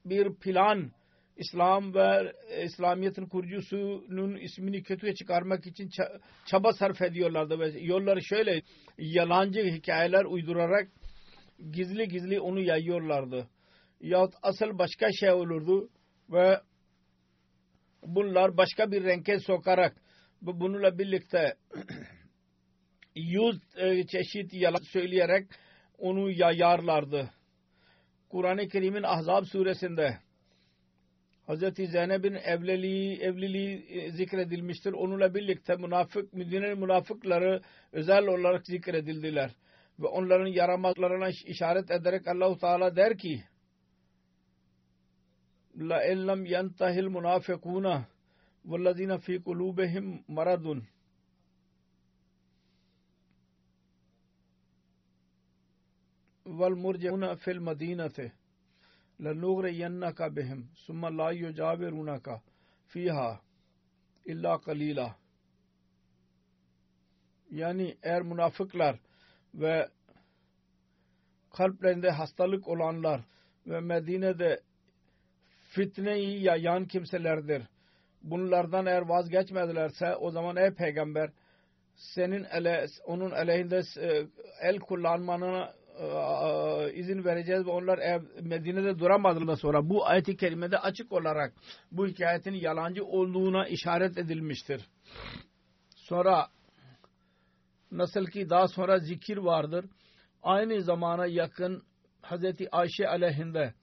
bir 0.04 0.34
plan 0.34 0.92
İslam 1.36 1.94
ve 1.94 2.32
İslamiyet'in 2.64 3.26
kurucusunun 3.26 4.36
ismini 4.36 4.82
kötüye 4.82 5.14
çıkarmak 5.14 5.66
için 5.66 5.90
çaba 6.46 6.72
sarf 6.72 7.02
ediyorlardı 7.02 7.58
ve 7.58 7.80
yolları 7.80 8.22
şöyle 8.22 8.62
yalancı 8.98 9.60
hikayeler 9.60 10.24
uydurarak 10.24 10.88
gizli 11.72 12.08
gizli 12.08 12.40
onu 12.40 12.60
yayıyorlardı. 12.60 13.48
Yahut 14.00 14.34
asıl 14.42 14.78
başka 14.78 15.12
şey 15.12 15.32
olurdu 15.32 15.88
ve 16.30 16.60
bunlar 18.02 18.56
başka 18.56 18.90
bir 18.90 19.04
renke 19.04 19.38
sokarak 19.38 19.96
bununla 20.42 20.98
birlikte 20.98 21.54
yüz 23.14 23.60
e, 23.76 24.06
çeşit 24.06 24.54
yalan 24.54 24.82
söyleyerek 24.92 25.46
onu 25.98 26.30
yayarlardı. 26.30 27.30
Kur'an-ı 28.28 28.68
Kerim'in 28.68 29.02
Ahzab 29.02 29.44
suresinde 29.44 30.18
Hazreti 31.46 31.86
Zeynep'in 31.86 32.34
evliliği, 32.34 33.20
evliliği 33.20 33.86
e, 33.88 34.10
zikredilmiştir. 34.10 34.92
Onunla 34.92 35.34
birlikte 35.34 35.76
münafık, 35.76 36.32
Medine'nin 36.32 36.78
münafıkları 36.78 37.60
özel 37.92 38.26
olarak 38.26 38.66
zikredildiler. 38.66 39.50
Ve 39.98 40.06
onların 40.06 40.46
yaramazlarına 40.46 41.28
işaret 41.46 41.90
ederek 41.90 42.28
Allahu 42.28 42.58
Teala 42.58 42.96
der 42.96 43.18
ki 43.18 43.44
la 45.76 46.04
illem 46.04 46.44
yentahil 46.44 47.08
munafikuna 47.08 48.06
vellezine 48.64 49.18
fi 49.18 49.42
kulubihim 49.42 50.24
maradun 50.28 50.84
vel 56.53 56.75
murciuna 56.75 57.35
fil 57.35 57.59
medinete 57.59 58.31
لَنُغْرَيَنَّكَ 59.25 60.19
بِهِمْ 60.35 60.59
ثُمَّ 60.85 61.01
لَا 61.19 61.29
يُجَاوِرُونَكَ 61.43 62.27
فِيهَا 62.93 63.39
illa 64.25 64.61
kalila. 64.61 65.15
Yani 67.51 67.97
eğer 68.03 68.21
münafıklar 68.21 68.99
ve 69.53 69.89
kalplerinde 71.53 72.09
hastalık 72.09 72.67
olanlar 72.67 73.21
ve 73.67 73.79
Medine'de 73.79 74.59
fitneyi 75.69 76.43
yayan 76.43 76.85
kimselerdir. 76.85 77.63
Bunlardan 78.21 78.85
eğer 78.85 79.01
vazgeçmedilerse 79.01 80.15
o 80.15 80.31
zaman 80.31 80.55
ey 80.55 80.73
peygamber 80.73 81.29
senin 81.95 82.43
ele, 82.43 82.85
onun 83.05 83.31
aleyhinde 83.31 83.81
e, 83.97 84.27
el 84.61 84.79
kullanmanına 84.79 85.73
e, 85.82 85.82
izin 86.94 87.24
vereceğiz 87.24 87.66
ve 87.66 87.70
onlar 87.70 87.98
Medine'de 88.42 88.98
duramadılar 88.98 89.56
sonra 89.56 89.88
bu 89.88 90.06
ayet-i 90.06 90.36
kerimede 90.36 90.78
açık 90.78 91.12
olarak 91.12 91.52
bu 91.92 92.06
hikayetin 92.06 92.52
yalancı 92.52 93.04
olduğuna 93.04 93.68
işaret 93.68 94.18
edilmiştir. 94.18 94.80
Sonra 95.96 96.46
nasıl 97.92 98.26
ki 98.26 98.50
daha 98.50 98.68
sonra 98.68 98.98
zikir 98.98 99.36
vardır. 99.36 99.84
Aynı 100.42 100.82
zamana 100.82 101.26
yakın 101.26 101.82
Hazreti 102.22 102.70
Ayşe 102.70 103.08
aleyhinde 103.08 103.74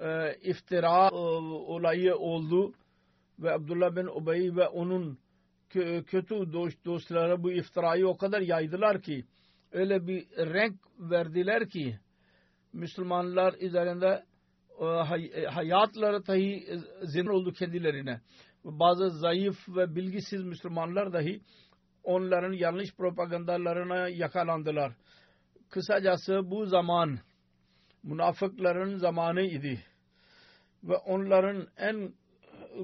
e, 0.00 0.36
iftira 0.42 1.08
e, 1.08 1.14
olayı 1.14 2.16
oldu 2.16 2.74
ve 3.38 3.52
Abdullah 3.52 3.96
bin 3.96 4.06
Ubey 4.06 4.56
ve 4.56 4.68
onun 4.68 5.18
kötü 6.06 6.52
dostları 6.84 7.42
bu 7.42 7.52
iftirayı 7.52 8.08
o 8.08 8.16
kadar 8.16 8.40
yaydılar 8.40 9.02
ki 9.02 9.24
öyle 9.72 10.06
bir 10.06 10.26
renk 10.36 10.76
verdiler 10.98 11.68
ki 11.68 11.98
Müslümanlar 12.72 13.54
üzerinde 13.60 14.24
e, 14.80 14.84
e, 15.40 15.46
hayatları 15.46 16.26
dahi 16.26 16.66
zin 17.02 17.26
oldu 17.26 17.52
kendilerine. 17.52 18.20
Bazı 18.64 19.10
zayıf 19.10 19.68
ve 19.68 19.94
bilgisiz 19.94 20.42
Müslümanlar 20.44 21.12
dahi 21.12 21.40
onların 22.04 22.52
yanlış 22.52 22.94
propagandalarına 22.94 24.08
yakalandılar. 24.08 24.92
Kısacası 25.70 26.50
bu 26.50 26.66
zaman 26.66 27.18
münafıkların 28.02 28.96
zamanı 28.96 29.42
idi. 29.42 29.84
Ve 30.84 30.96
onların 30.96 31.66
en 31.76 32.14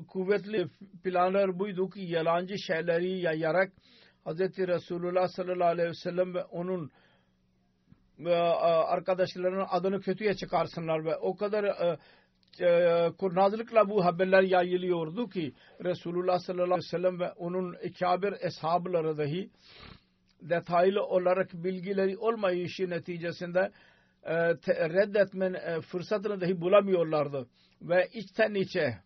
kuvvetli 0.08 0.68
planlar 1.04 1.58
buydu 1.58 1.90
ki 1.90 2.00
yalancı 2.00 2.54
şeyleri 2.58 3.20
yayarak 3.20 3.72
Hz. 4.28 4.40
Resulullah 4.58 5.28
sallallahu 5.28 5.68
aleyhi 5.68 5.88
ve 5.88 5.94
sellem 5.94 6.34
ve 6.34 6.44
onun 6.44 6.90
ve 8.18 8.36
arkadaşlarının 8.36 9.66
adını 9.70 10.00
kötüye 10.00 10.34
çıkarsınlar 10.34 11.04
ve 11.04 11.16
o 11.16 11.36
kadar 11.36 11.64
e, 11.64 11.98
e, 12.60 13.10
kurnazlıkla 13.18 13.88
bu 13.88 14.04
haberler 14.04 14.42
yayılıyordu 14.42 15.28
ki 15.28 15.52
Resulullah 15.84 16.38
sallallahu 16.38 16.64
aleyhi 16.64 16.86
ve 16.94 16.98
sellem 16.98 17.20
ve 17.20 17.32
onun 17.32 17.76
ikabir 17.82 18.34
eshabları 18.40 19.18
dahi 19.18 19.50
detaylı 20.42 21.04
olarak 21.04 21.52
bilgileri 21.52 22.18
olmayışı 22.18 22.90
neticesinde 22.90 23.70
e, 24.22 24.34
reddetme 24.68 25.46
e, 25.46 25.80
fırsatını 25.80 26.40
dahi 26.40 26.60
bulamıyorlardı 26.60 27.48
ve 27.82 28.08
içten 28.12 28.54
içe 28.54 28.98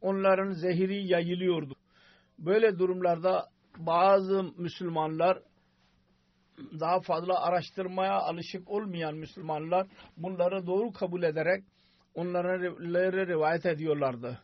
onların 0.00 0.50
zehiri 0.50 1.06
yayılıyordu. 1.12 1.77
Böyle 2.38 2.78
durumlarda 2.78 3.48
bazı 3.76 4.42
Müslümanlar 4.42 5.38
daha 6.80 7.00
fazla 7.00 7.42
araştırmaya 7.42 8.12
alışık 8.12 8.70
olmayan 8.70 9.14
Müslümanlar 9.14 9.86
bunları 10.16 10.66
doğru 10.66 10.92
kabul 10.92 11.22
ederek 11.22 11.64
onlara 12.14 12.58
rivayet 13.26 13.66
ediyorlardı. 13.66 14.38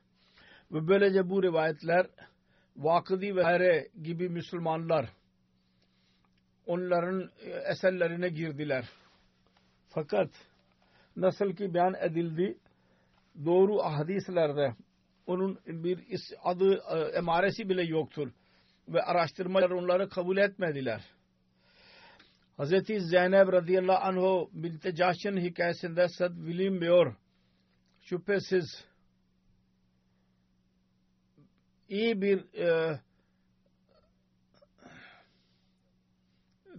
Ve 0.72 0.88
böylece 0.88 1.30
bu 1.30 1.42
rivayetler 1.42 2.06
Vakıdi 2.76 3.36
ve 3.36 3.88
gibi 4.02 4.28
Müslümanlar 4.28 5.10
onların 6.66 7.30
eserlerine 7.70 8.28
girdiler. 8.28 8.88
Fakat 9.88 10.30
nasıl 11.16 11.52
ki 11.52 11.74
beyan 11.74 11.94
edildi 11.94 12.58
doğru 13.44 13.78
hadislerde 13.78 14.74
onun 15.26 15.58
bir 15.66 15.98
adı 16.42 16.74
e, 16.74 16.98
emaresi 17.18 17.68
bile 17.68 17.82
yoktur. 17.82 18.32
Ve 18.88 19.02
araştırmalar 19.02 19.70
onları 19.70 20.08
kabul 20.08 20.36
etmediler. 20.36 21.04
Hz. 22.58 22.70
Zeynep 22.86 23.52
radıyallahu 23.52 24.04
anh'u 24.04 24.50
Cahş'ın 24.94 25.40
hikayesinde 25.40 26.08
Sad 26.08 26.34
William 26.36 26.80
diyor. 26.80 27.16
Şüphesiz 28.00 28.84
iyi 31.88 32.22
bir 32.22 32.54
e, 32.54 33.00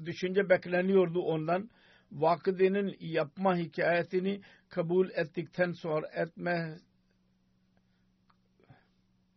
düşünce 0.06 0.50
bekleniyordu 0.50 1.22
ondan. 1.22 1.70
Vakıdenin 2.12 2.98
yapma 3.00 3.58
hikayetini 3.58 4.42
kabul 4.70 5.10
ettikten 5.10 5.72
sonra 5.72 6.08
etme 6.08 6.78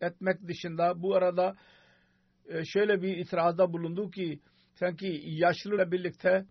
etmek 0.01 0.49
dışında 0.49 1.03
bu 1.03 1.15
arada 1.15 1.57
e, 2.49 2.65
şöyle 2.65 3.03
bir 3.03 3.17
itirazda 3.17 3.73
bulundu 3.73 4.11
ki 4.11 4.41
sanki 4.75 5.23
yaşlıyla 5.25 5.93
birlikte 5.93 6.47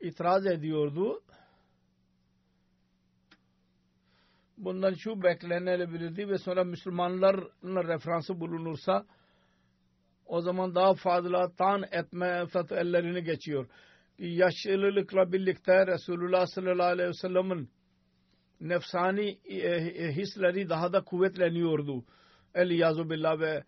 itiraz 0.00 0.46
ediyordu. 0.46 1.22
Bundan 4.58 4.94
şu 4.94 5.22
beklenebilirdi 5.22 6.28
ve 6.28 6.38
sonra 6.38 6.64
Müslümanların 6.64 7.88
referansı 7.88 8.40
bulunursa 8.40 9.06
o 10.26 10.40
zaman 10.40 10.74
daha 10.74 10.94
fazla 10.94 11.52
tan 11.54 11.82
etme 11.90 12.46
fıtı 12.46 12.74
ellerini 12.74 13.24
geçiyor. 13.24 13.68
Yaşlılıkla 14.18 15.32
birlikte 15.32 15.86
Resulullah 15.86 16.46
sallallahu 16.46 16.86
aleyhi 16.86 17.08
ve 17.08 17.14
sellem'in 17.14 17.70
nefsani 18.60 19.38
e, 19.44 19.56
e, 19.56 20.12
hisleri 20.12 20.68
daha 20.68 20.92
da 20.92 21.04
kuvvetleniyordu. 21.04 22.04
El 22.54 22.70
yazu 22.70 23.10
billah 23.10 23.40
ve 23.40 23.64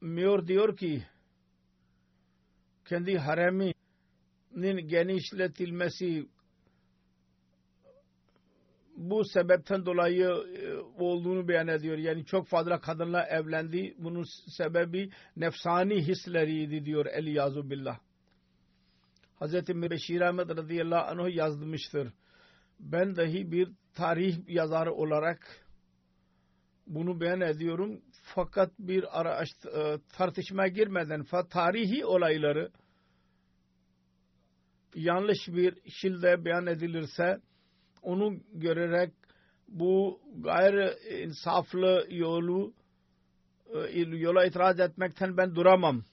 Miyor 0.00 0.46
diyor 0.46 0.76
ki 0.76 1.02
kendi 2.84 3.18
hareminin 3.18 4.88
genişletilmesi 4.88 6.26
bu 8.96 9.24
sebepten 9.24 9.86
dolayı 9.86 10.28
e, 10.28 10.76
olduğunu 11.02 11.48
beyan 11.48 11.68
ediyor. 11.68 11.98
Yani 11.98 12.24
çok 12.24 12.48
fazla 12.48 12.80
kadınla 12.80 13.26
evlendi. 13.26 13.94
Bunun 13.98 14.24
sebebi 14.56 15.10
nefsani 15.36 16.02
hisleriydi 16.02 16.84
diyor 16.84 17.06
Eliyazu 17.06 17.70
Billah. 17.70 17.98
Hz. 19.40 19.54
Beşir 19.68 20.20
Ahmet 20.20 20.50
radıyallahu 20.50 21.22
anh 21.22 21.34
yazmıştır. 21.34 22.12
Ben 22.80 23.16
dahi 23.16 23.52
bir 23.52 23.68
tarih 23.94 24.48
yazarı 24.48 24.92
olarak 24.94 25.66
bunu 26.86 27.20
beyan 27.20 27.40
ediyorum. 27.40 28.02
Fakat 28.22 28.72
bir 28.78 29.20
ara 29.20 29.42
e, 29.42 29.98
tartışma 30.16 30.68
girmeden 30.68 31.24
tarihi 31.50 32.04
olayları 32.04 32.70
yanlış 34.94 35.48
bir 35.48 35.74
şekilde 35.90 36.44
beyan 36.44 36.66
edilirse 36.66 37.40
onu 38.02 38.36
görerek 38.52 39.12
bu 39.68 40.20
gayri 40.36 40.94
insaflı 41.24 42.06
yolu 42.10 42.74
e, 43.74 44.00
yola 44.00 44.44
itiraz 44.44 44.80
etmekten 44.80 45.36
ben 45.36 45.54
duramam. 45.54 46.04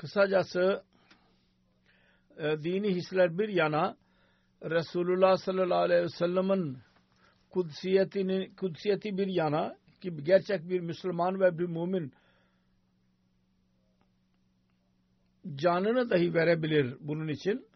Kısacası 0.00 0.82
e, 2.38 2.42
dini 2.42 2.94
hisler 2.94 3.38
bir 3.38 3.48
yana 3.48 3.96
Resulullah 4.62 5.36
sallallahu 5.36 5.78
aleyhi 5.78 6.02
ve 6.02 6.08
sellem'in 6.08 6.78
kudsiyetini, 7.50 8.56
kudsiyeti 8.56 9.18
bir 9.18 9.26
yana 9.26 9.76
ki 10.00 10.16
gerçek 10.24 10.68
bir 10.68 10.80
Müslüman 10.80 11.40
ve 11.40 11.58
bir 11.58 11.66
mümin 11.66 12.12
canını 15.54 16.10
dahi 16.10 16.34
verebilir 16.34 16.96
bunun 17.00 17.28
için. 17.28 17.66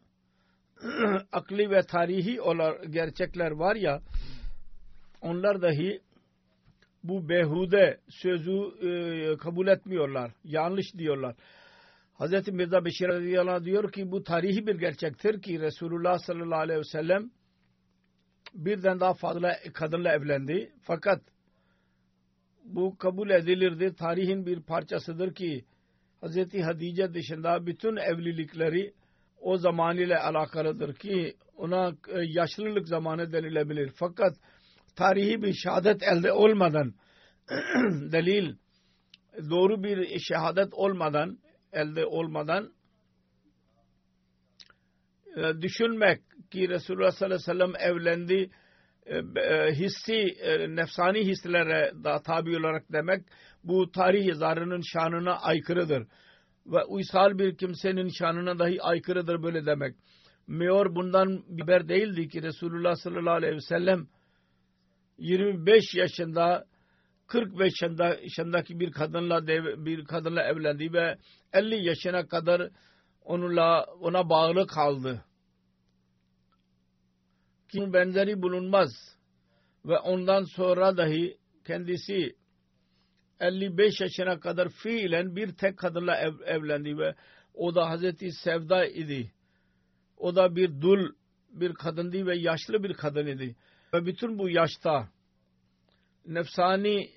akli 1.33 1.71
ve 1.71 1.83
tarihi 1.83 2.41
olan 2.41 2.91
gerçekler 2.91 3.51
var 3.51 3.77
ya 3.77 4.01
onlar 5.21 5.63
dahi 5.63 6.01
bu 7.03 7.29
behude 7.29 8.01
sözü 8.09 8.59
e, 8.89 9.37
kabul 9.37 9.67
etmiyorlar. 9.67 10.33
Yanlış 10.45 10.95
diyorlar. 10.99 11.37
Hz. 12.18 12.48
Mirza 12.48 12.85
Beşir 12.85 13.09
radıyallahu 13.09 13.64
diyor 13.64 13.92
ki 13.92 14.11
bu 14.11 14.22
tarihi 14.24 14.66
bir 14.66 14.74
gerçektir 14.74 15.42
ki 15.42 15.61
Resulullah 15.61 16.18
sallallahu 16.18 16.61
aleyhi 16.61 16.79
ve 16.79 16.85
sellem 16.85 17.31
birden 18.55 19.00
daha 19.00 19.14
fazla 19.14 19.57
kadınla 19.74 20.12
evlendi. 20.12 20.72
Fakat 20.83 21.22
bu 22.64 22.98
kabul 22.98 23.31
edilirdi. 23.31 23.94
Tarihin 23.94 24.46
bir 24.46 24.62
parçasıdır 24.62 25.35
ki 25.35 25.64
Hz. 26.22 26.37
Hadice 26.64 27.14
dışında 27.14 27.66
bütün 27.66 27.96
evlilikleri 27.96 28.94
o 29.40 29.57
zaman 29.57 29.96
ile 29.96 30.18
alakalıdır 30.18 30.94
ki 30.94 31.37
ona 31.57 31.88
e, 32.09 32.18
yaşlılık 32.24 32.88
zamanı 32.88 33.33
denilebilir. 33.33 33.92
Fakat 33.94 34.37
tarihi 34.96 35.42
bir 35.42 35.53
şehadet 35.53 36.03
elde 36.03 36.33
olmadan 36.33 36.94
delil 38.12 38.57
doğru 39.50 39.83
bir 39.83 40.18
şehadet 40.18 40.74
olmadan 40.74 41.38
elde 41.75 42.07
olmadan 42.07 42.73
e, 45.37 45.63
düşünmek 45.63 46.21
ki 46.51 46.69
Resulullah 46.69 47.11
sallallahu 47.11 47.53
aleyhi 47.53 47.75
ve 47.75 47.79
sellem 47.79 47.91
evlendi 47.93 48.51
e, 49.07 49.17
e, 49.41 49.73
hissi 49.73 50.15
e, 50.41 50.77
nefsani 50.77 51.27
hislere 51.27 51.93
da 52.05 52.23
tabi 52.23 52.57
olarak 52.59 52.93
demek 52.93 53.25
bu 53.65 53.91
tarih 53.91 54.27
yazarının 54.27 54.81
şanına 54.93 55.35
aykırıdır. 55.35 56.07
Ve 56.67 56.85
uysal 56.85 57.39
bir 57.39 57.57
kimsenin 57.57 58.09
şanına 58.09 58.59
dahi 58.59 58.83
aykırıdır 58.83 59.43
böyle 59.43 59.67
demek. 59.67 59.97
Meyor 60.47 60.95
bundan 60.95 61.45
biber 61.49 61.89
değildi 61.89 62.29
ki 62.29 62.43
Resulullah 62.43 62.95
sallallahu 62.95 63.35
aleyhi 63.35 63.55
ve 63.55 63.61
sellem 63.61 64.07
25 65.19 65.95
yaşında 65.95 66.65
45 67.27 67.73
yaşındaki 68.23 68.81
bir 68.81 68.93
kadınla 68.93 69.47
bir 69.87 70.05
kadınla 70.05 70.43
evlendi 70.43 70.93
ve 70.93 71.19
50 71.53 71.87
yaşına 71.87 72.27
kadar 72.27 72.71
onunla 73.25 73.85
ona 74.01 74.29
bağlı 74.29 74.67
kaldı. 74.67 75.25
Kim 77.73 77.93
benzeri 77.93 78.43
bulunmaz 78.43 78.91
ve 79.85 79.99
ondan 79.99 80.45
sonra 80.45 80.97
dahi 80.97 81.39
kendisi 81.67 82.37
55 83.41 84.01
yaşına 84.01 84.41
kadar 84.41 84.69
fiilen 84.69 85.37
bir 85.37 85.57
tek 85.57 85.79
kadınla 85.79 86.17
ev, 86.17 86.33
evlendi 86.45 86.99
ve 86.99 87.15
o 87.55 87.75
da 87.75 87.91
Hazreti 87.91 88.33
Sevda 88.33 88.87
idi. 88.87 89.33
O 90.17 90.37
da 90.37 90.57
bir 90.57 90.81
dul 90.81 91.13
bir 91.51 91.75
kadındı 91.75 92.27
ve 92.27 92.37
yaşlı 92.37 92.83
bir 92.83 92.95
kadın 92.95 93.27
idi. 93.27 93.57
Ve 93.95 94.07
bütün 94.07 94.39
bu 94.39 94.49
yaşta 94.49 95.09
nefsani 96.27 97.11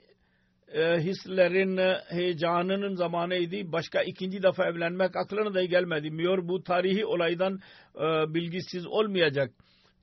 e, 0.67 0.99
hislerin 0.99 1.77
e, 1.77 2.01
heyecanının 2.09 2.95
zamanıydı. 2.95 3.71
Başka 3.71 4.01
ikinci 4.01 4.43
defa 4.43 4.65
evlenmek 4.65 5.15
aklına 5.15 5.53
da 5.53 5.65
gelmedi. 5.65 6.11
Miyor 6.11 6.47
bu 6.47 6.63
tarihi 6.63 7.05
olaydan 7.05 7.59
e, 7.95 8.33
bilgisiz 8.33 8.87
olmayacak 8.87 9.51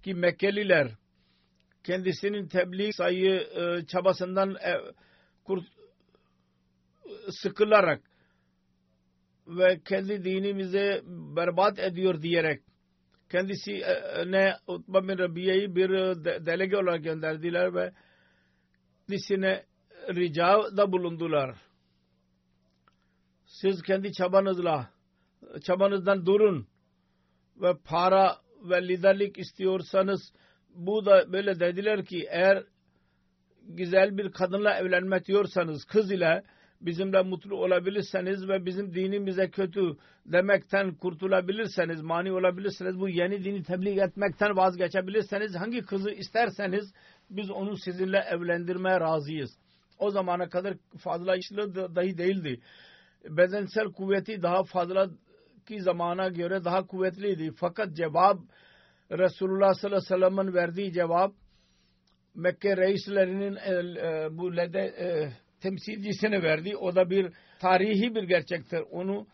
ki 0.03 0.15
Mekkeliler 0.15 0.89
kendisinin 1.85 2.49
tebliğ 2.49 2.93
sayı 2.93 3.35
e, 3.35 3.87
çabasından 3.87 4.57
sıkılarak 7.31 8.03
ve 9.47 9.81
kendi 9.85 10.25
dinimizi 10.25 11.03
berbat 11.37 11.79
ediyor 11.79 12.23
diyerek 12.23 12.63
kendisine 13.31 14.57
Utba 14.67 15.09
bin 15.09 15.19
Rabiye'yi 15.19 15.77
bir 15.77 15.91
delege 16.47 16.77
olarak 16.77 17.05
gönderdiler 17.05 17.75
ve 17.75 17.93
kendisine 19.09 19.65
ricada 20.09 20.93
bulundular. 20.93 21.57
Siz 23.47 23.83
kendi 23.83 24.13
çabanızla 24.13 24.91
çabanızdan 25.63 26.27
durun 26.27 26.67
ve 27.57 27.75
para 27.85 28.37
ve 28.71 28.89
liderlik 28.89 29.39
istiyorsanız 29.39 30.33
bu 30.75 31.07
da 31.07 31.33
böyle 31.33 31.61
dediler 31.61 32.05
ki 32.05 32.27
eğer 32.31 32.65
güzel 33.63 34.19
bir 34.19 34.33
kadınla 34.33 34.79
evlenmek 34.79 35.27
diyorsanız 35.27 35.85
kız 35.85 36.13
ile 36.13 36.43
bizimle 36.81 37.23
mutlu 37.23 37.57
olabilirseniz 37.57 38.49
ve 38.49 38.67
bizim 38.67 38.95
dinimize 38.95 39.51
kötü 39.51 39.97
demekten 40.27 40.95
kurtulabilirseniz, 40.95 42.03
mani 42.03 42.33
olabilirseniz, 42.33 43.01
bu 43.01 43.09
yeni 43.09 43.45
dini 43.45 43.63
tebliğ 43.63 44.01
etmekten 44.01 44.57
vazgeçebilirseniz, 44.57 45.55
hangi 45.57 45.83
kızı 45.83 46.11
isterseniz 46.11 46.93
biz 47.31 47.51
onu 47.51 47.77
sizinle 47.77 48.19
evlendirmeye 48.19 49.01
razıyız. 49.01 49.51
O 50.05 50.11
zamana 50.11 50.49
kadar 50.49 50.75
fazla 50.99 51.37
işli 51.37 51.57
dahi 51.75 52.19
değildi. 52.19 52.61
Bedensel 53.25 53.93
kuvveti 53.93 54.43
daha 54.43 54.65
fazla 54.65 55.11
ki 55.67 55.83
zamana 55.83 56.29
göre 56.29 56.65
daha 56.65 56.87
kuvvetliydi. 56.87 57.53
Fakat 57.57 57.97
cevap 57.97 58.39
Resulullah 59.11 59.75
sallallahu 59.75 59.99
aleyhi 59.99 60.13
ve 60.13 60.29
sellem'in 60.29 60.55
verdiği 60.55 60.93
cevap 60.93 61.33
Mekke 62.35 62.77
reislerinin 62.77 63.57
e, 63.57 63.73
e, 64.09 64.39
bu 64.39 64.57
lede 64.57 64.81
e, 64.81 65.33
temsilcisini 65.61 66.43
verdi. 66.43 66.77
O 66.77 66.95
da 66.95 67.11
bir 67.11 67.33
tarihi 67.61 68.15
bir 68.15 68.23
gerçektir. 68.23 68.81
Onu 68.91 69.27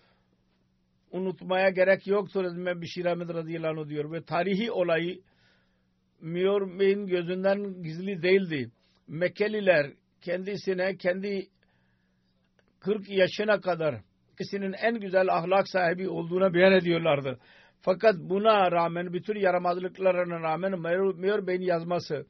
unutmaya 1.11 1.71
gerek 1.71 2.07
yoktur. 2.07 2.45
Bişir 2.81 3.05
Ahmet 3.05 3.29
radıyallahu 3.29 3.81
anh 3.81 3.89
diyor. 3.89 4.13
Ve 4.13 4.25
tarihi 4.25 4.71
olayı 4.71 5.21
Miyor 6.21 6.79
Bey'in 6.79 7.07
gözünden 7.07 7.83
gizli 7.83 8.23
değildi. 8.23 8.71
Mekkeliler 9.09 9.93
kendisine 10.21 10.97
kendi 10.97 11.49
40 12.81 13.09
yaşına 13.09 13.61
kadar 13.61 14.01
kişinin 14.39 14.73
en 14.73 15.01
güzel 15.01 15.29
ahlak 15.29 15.69
sahibi 15.69 16.09
olduğuna 16.09 16.55
beyan 16.55 16.73
ediyorlardı. 16.73 17.39
Fakat 17.81 18.15
buna 18.19 18.71
rağmen 18.73 19.13
bütün 19.13 19.35
yaramazlıklarına 19.35 20.41
rağmen 20.41 20.81
Meyor 21.17 21.47
Bey'in 21.47 21.61
yazması 21.61 22.27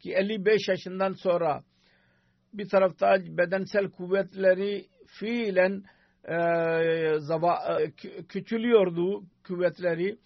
ki 0.00 0.12
55 0.12 0.68
yaşından 0.68 1.12
sonra 1.12 1.62
bir 2.52 2.68
tarafta 2.68 3.16
bedensel 3.26 3.90
kuvvetleri 3.90 4.86
fiilen 5.06 5.82
e, 6.24 6.38
zava, 7.18 7.78
e, 7.80 7.90
küçülüyordu 8.28 9.24
kuvvetleri 9.46 10.18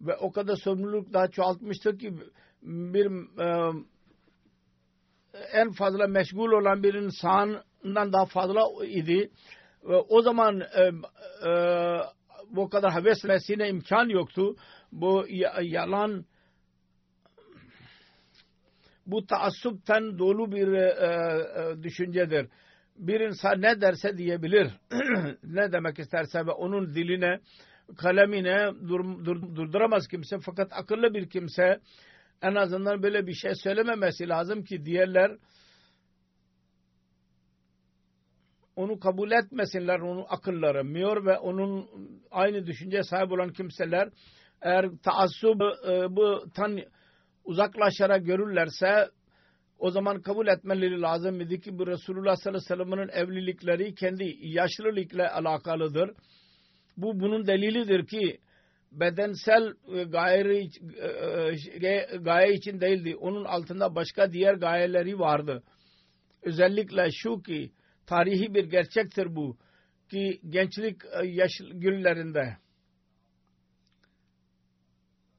ve 0.00 0.16
o 0.16 0.32
kadar 0.32 0.56
sorumluluk 0.56 1.12
daha 1.12 1.28
çoğaltmıştı 1.28 1.98
ki 1.98 2.14
bir 2.62 3.06
e, 3.40 3.72
en 5.52 5.72
fazla 5.72 6.06
meşgul 6.06 6.52
olan 6.52 6.82
bir 6.82 6.94
insandan 6.94 8.12
daha 8.12 8.26
fazla 8.26 8.86
idi. 8.86 9.30
Ve 9.84 9.96
o 9.96 10.22
zaman 10.22 10.60
e, 10.60 10.82
e, 11.48 11.52
bu 12.50 12.68
kadar 12.68 12.94
hevesmesine 12.94 13.68
imkan 13.68 14.08
yoktu. 14.08 14.56
Bu 14.92 15.26
yalan 15.62 16.24
bu 19.06 19.26
taassupten 19.26 20.18
dolu 20.18 20.52
bir 20.52 20.72
e, 20.72 20.86
e, 21.60 21.82
düşüncedir. 21.82 22.48
bir 22.96 23.20
insan 23.20 23.62
ne 23.62 23.80
derse 23.80 24.18
diyebilir. 24.18 24.70
ne 25.42 25.72
demek 25.72 25.98
isterse 25.98 26.46
ve 26.46 26.50
onun 26.50 26.94
diline, 26.94 27.40
kalemine 27.96 28.70
dur, 28.88 29.24
dur, 29.24 29.56
durduramaz 29.56 30.08
kimse. 30.08 30.36
Fakat 30.38 30.72
akıllı 30.72 31.14
bir 31.14 31.30
kimse 31.30 31.80
en 32.42 32.54
azından 32.54 33.02
böyle 33.02 33.26
bir 33.26 33.34
şey 33.34 33.54
söylememesi 33.54 34.28
lazım 34.28 34.64
ki 34.64 34.84
diğerler 34.84 35.32
onu 38.76 39.00
kabul 39.00 39.30
etmesinler 39.30 40.00
onun 40.00 40.24
akılları 40.28 40.84
miyor 40.84 41.26
ve 41.26 41.38
onun 41.38 41.88
aynı 42.30 42.66
düşünce 42.66 43.02
sahip 43.02 43.32
olan 43.32 43.52
kimseler 43.52 44.08
eğer 44.62 44.86
taassub 45.02 45.60
e, 45.60 46.06
tan 46.54 46.78
uzaklaşarak 47.44 48.26
görürlerse 48.26 49.08
o 49.78 49.90
zaman 49.90 50.22
kabul 50.22 50.46
etmeleri 50.46 51.00
lazım 51.00 51.40
idi 51.40 51.60
ki 51.60 51.78
bu 51.78 51.86
Resulullah 51.86 52.36
sallallahu 52.36 52.74
aleyhi 52.74 52.90
ve 52.90 52.96
sellem'in 52.96 53.08
evlilikleri 53.08 53.94
kendi 53.94 54.36
yaşlılıkla 54.40 55.34
alakalıdır. 55.34 56.10
Bu 56.96 57.20
bunun 57.20 57.46
delilidir 57.46 58.06
ki 58.06 58.38
bedensel 58.92 59.74
e, 59.94 60.04
gaye, 60.04 60.68
e, 61.82 62.16
gaye 62.16 62.54
için 62.54 62.80
değildi. 62.80 63.16
Onun 63.16 63.44
altında 63.44 63.94
başka 63.94 64.32
diğer 64.32 64.54
gayeleri 64.54 65.18
vardı. 65.18 65.62
Özellikle 66.42 67.10
şu 67.12 67.42
ki 67.42 67.72
tarihi 68.06 68.54
bir 68.54 68.64
gerçektir 68.64 69.36
bu 69.36 69.56
ki 70.10 70.40
gençlik 70.48 71.04
e, 71.04 71.26
yaş 71.26 71.52
günlerinde 71.72 72.56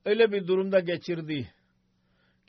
öyle 0.05 0.31
bir 0.31 0.47
durumda 0.47 0.79
geçirdi. 0.79 1.53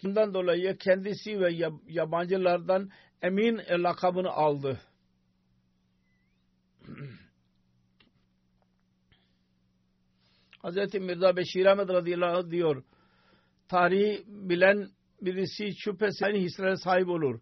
Bundan 0.02 0.34
dolayı 0.34 0.76
kendisi 0.76 1.40
ve 1.40 1.68
yabancılardan 1.88 2.90
emin 3.22 3.56
lakabını 3.56 4.30
aldı. 4.30 4.80
Hz. 10.64 10.94
Mirza 10.94 11.36
Beşir 11.36 11.66
Ahmet 11.66 11.88
radıyallahu 11.88 12.36
anh 12.36 12.50
diyor 12.50 12.84
tarihi 13.68 14.24
bilen 14.26 14.88
birisi 15.20 15.72
şüphesiz 15.78 16.22
aynı 16.22 16.38
hislere 16.38 16.76
sahip 16.76 17.08
olur. 17.08 17.40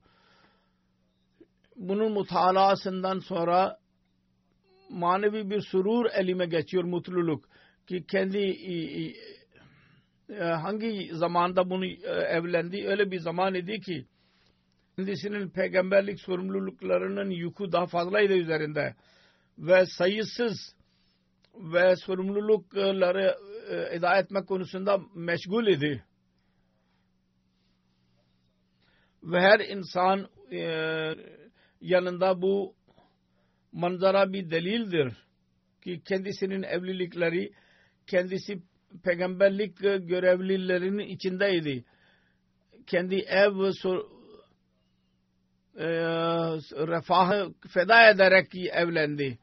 Bunun 1.76 2.12
mutalasından 2.12 3.18
sonra 3.18 3.78
manevi 4.90 5.50
bir 5.50 5.60
surur 5.60 6.06
elime 6.14 6.46
geçiyor 6.46 6.84
mutluluk 6.84 7.44
ki 7.86 8.04
kendi 8.10 8.38
e, 10.28 10.44
hangi 10.44 11.10
zamanda 11.12 11.70
bunu 11.70 11.86
e, 11.86 12.10
evlendi 12.10 12.88
öyle 12.88 13.10
bir 13.10 13.18
zaman 13.18 13.54
idi 13.54 13.80
ki 13.80 14.06
kendisinin 14.96 15.50
peygamberlik 15.50 16.20
sorumluluklarının 16.20 17.30
yükü 17.30 17.72
daha 17.72 17.86
fazlaydı 17.86 18.32
üzerinde 18.32 18.94
ve 19.58 19.86
sayısız 19.86 20.74
ve 21.54 21.96
sorumlulukları 21.96 23.36
e, 23.70 24.18
etmek 24.18 24.48
konusunda 24.48 25.00
meşgul 25.14 25.66
idi. 25.66 26.04
Ve 29.22 29.40
her 29.40 29.60
insan 29.60 30.28
e, 30.52 30.60
yanında 31.80 32.42
bu 32.42 32.74
manzara 33.72 34.32
bir 34.32 34.50
delildir 34.50 35.12
ki 35.84 36.02
kendisinin 36.04 36.62
evlilikleri 36.62 37.52
kendisi 38.06 38.62
peygamberlik 39.04 39.78
görevlilerinin 39.80 40.98
içindeydi. 40.98 41.84
Kendi 42.86 43.14
ev 43.14 43.72
sor, 43.72 44.04
e, 45.76 45.86
refahı 46.86 47.54
feda 47.74 48.10
ederek 48.10 48.54
evlendi. 48.54 49.38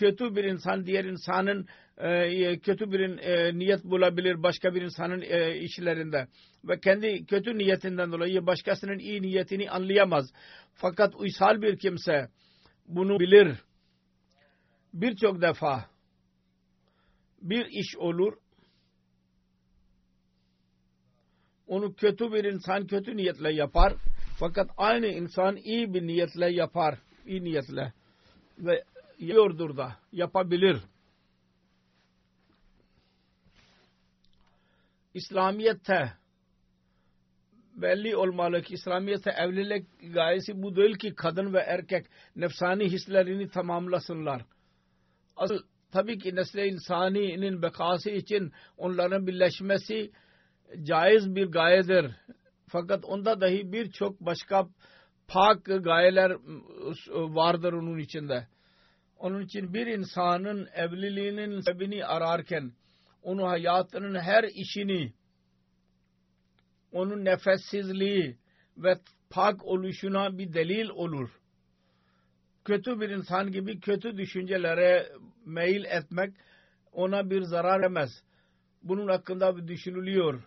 Kötü 0.00 0.36
bir 0.36 0.44
insan 0.44 0.86
diğer 0.86 1.04
insanın 1.04 1.66
e, 1.98 2.58
kötü 2.58 2.92
bir 2.92 3.00
e, 3.00 3.58
niyet 3.58 3.84
bulabilir 3.84 4.42
başka 4.42 4.74
bir 4.74 4.82
insanın 4.82 5.20
e, 5.20 5.56
işlerinde 5.56 6.26
ve 6.64 6.80
kendi 6.80 7.26
kötü 7.26 7.58
niyetinden 7.58 8.12
dolayı 8.12 8.46
başkasının 8.46 8.98
iyi 8.98 9.22
niyetini 9.22 9.70
anlayamaz. 9.70 10.32
Fakat 10.74 11.14
uysal 11.16 11.62
bir 11.62 11.78
kimse 11.78 12.28
bunu 12.86 13.20
bilir. 13.20 13.56
Birçok 14.94 15.42
defa 15.42 15.84
bir 17.42 17.66
iş 17.66 17.96
olur 17.96 18.32
onu 21.66 21.94
kötü 21.94 22.32
bir 22.32 22.44
insan 22.44 22.86
kötü 22.86 23.16
niyetle 23.16 23.52
yapar. 23.52 23.92
Fakat 24.38 24.70
aynı 24.76 25.06
insan 25.06 25.56
iyi 25.56 25.94
bir 25.94 26.02
niyetle 26.06 26.52
yapar. 26.52 26.98
iyi 27.26 27.44
niyetle. 27.44 27.92
Ve 28.58 28.84
yiyordur 29.20 29.76
da 29.76 29.96
yapabilir. 30.12 30.76
İslamiyet'te 35.14 36.12
belli 37.74 38.16
olmalı 38.16 38.62
ki 38.62 38.74
İslamiyet'te 38.74 39.30
evlilik 39.30 39.86
gayesi 40.14 40.62
bu 40.62 40.76
değil 40.76 40.98
ki 40.98 41.14
kadın 41.14 41.54
ve 41.54 41.58
erkek 41.58 42.06
nefsani 42.36 42.84
hislerini 42.84 43.48
tamamlasınlar. 43.48 44.42
Asıl 45.36 45.58
tabii 45.92 46.18
ki 46.18 46.34
nesle 46.34 46.68
insaninin 46.68 47.62
bekası 47.62 48.10
için 48.10 48.52
onların 48.76 49.26
birleşmesi 49.26 50.10
caiz 50.82 51.34
bir 51.34 51.46
gayedir. 51.46 52.10
Fakat 52.68 53.04
onda 53.04 53.40
dahi 53.40 53.72
birçok 53.72 54.20
başka 54.20 54.68
pak 55.28 55.64
gayeler 55.64 56.30
vardır 57.10 57.72
onun 57.72 57.98
içinde. 57.98 58.46
Onun 59.20 59.42
için 59.42 59.74
bir 59.74 59.86
insanın 59.86 60.68
evliliğinin 60.74 61.60
sebebini 61.60 62.06
ararken 62.06 62.72
onun 63.22 63.42
hayatının 63.42 64.20
her 64.20 64.44
işini 64.44 65.12
onun 66.92 67.24
nefessizliği 67.24 68.36
ve 68.76 68.94
pak 69.30 69.64
oluşuna 69.64 70.38
bir 70.38 70.52
delil 70.54 70.88
olur. 70.88 71.30
Kötü 72.64 73.00
bir 73.00 73.08
insan 73.10 73.52
gibi 73.52 73.80
kötü 73.80 74.16
düşüncelere 74.16 75.12
meyil 75.44 75.84
etmek 75.84 76.34
ona 76.92 77.30
bir 77.30 77.42
zarar 77.42 77.82
vermez. 77.82 78.10
Bunun 78.82 79.08
hakkında 79.08 79.56
bir 79.56 79.68
düşünülüyor. 79.68 80.42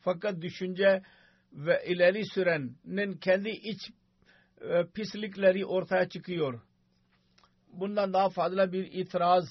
Fakat 0.00 0.42
düşünce 0.42 1.02
ve 1.52 1.84
ileri 1.86 2.26
sürenin 2.26 3.12
kendi 3.16 3.50
iç 3.50 3.90
e, 4.60 4.86
pislikleri 4.94 5.66
ortaya 5.66 6.08
çıkıyor. 6.08 6.60
Bundan 7.80 8.12
daha 8.12 8.28
fazla 8.28 8.72
bir 8.72 8.92
itiraz 8.92 9.44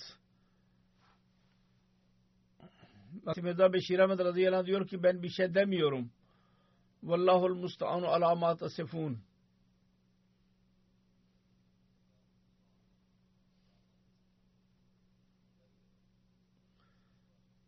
Mirza 3.38 3.74
Beşir 3.74 4.00
Ahmet 4.00 4.20
radıyallahu 4.20 4.60
anh 4.60 4.66
diyor 4.66 4.88
ki 4.88 5.04
ben 5.04 5.24
bir 5.24 5.30
şey 5.30 5.54
demiyorum. 5.54 6.12
Vallahul 7.04 7.56
musta'anu 7.56 8.08
alamat 8.08 8.64
asifun. 8.64 9.20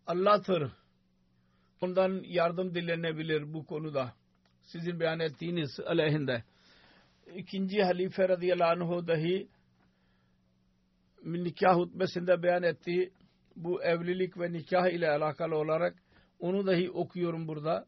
Allah'tır 0.07 0.71
ondan 1.81 2.23
yardım 2.23 2.75
dilenebilir 2.75 3.53
bu 3.53 3.65
konuda. 3.65 4.13
Sizin 4.61 4.99
beyan 4.99 5.19
ettiğiniz 5.19 5.79
aleyhinde. 5.79 6.43
İkinci 7.35 7.83
halife 7.83 8.29
radıyallahu 8.29 8.95
anh 8.95 9.07
dahi 9.07 9.47
nikah 11.25 11.75
hutbesinde 11.75 12.43
beyan 12.43 12.63
ettiği 12.63 13.11
bu 13.55 13.83
evlilik 13.83 14.39
ve 14.39 14.53
nikah 14.53 14.87
ile 14.87 15.09
alakalı 15.09 15.55
olarak 15.55 15.95
onu 16.39 16.67
dahi 16.67 16.91
okuyorum 16.91 17.47
burada. 17.47 17.85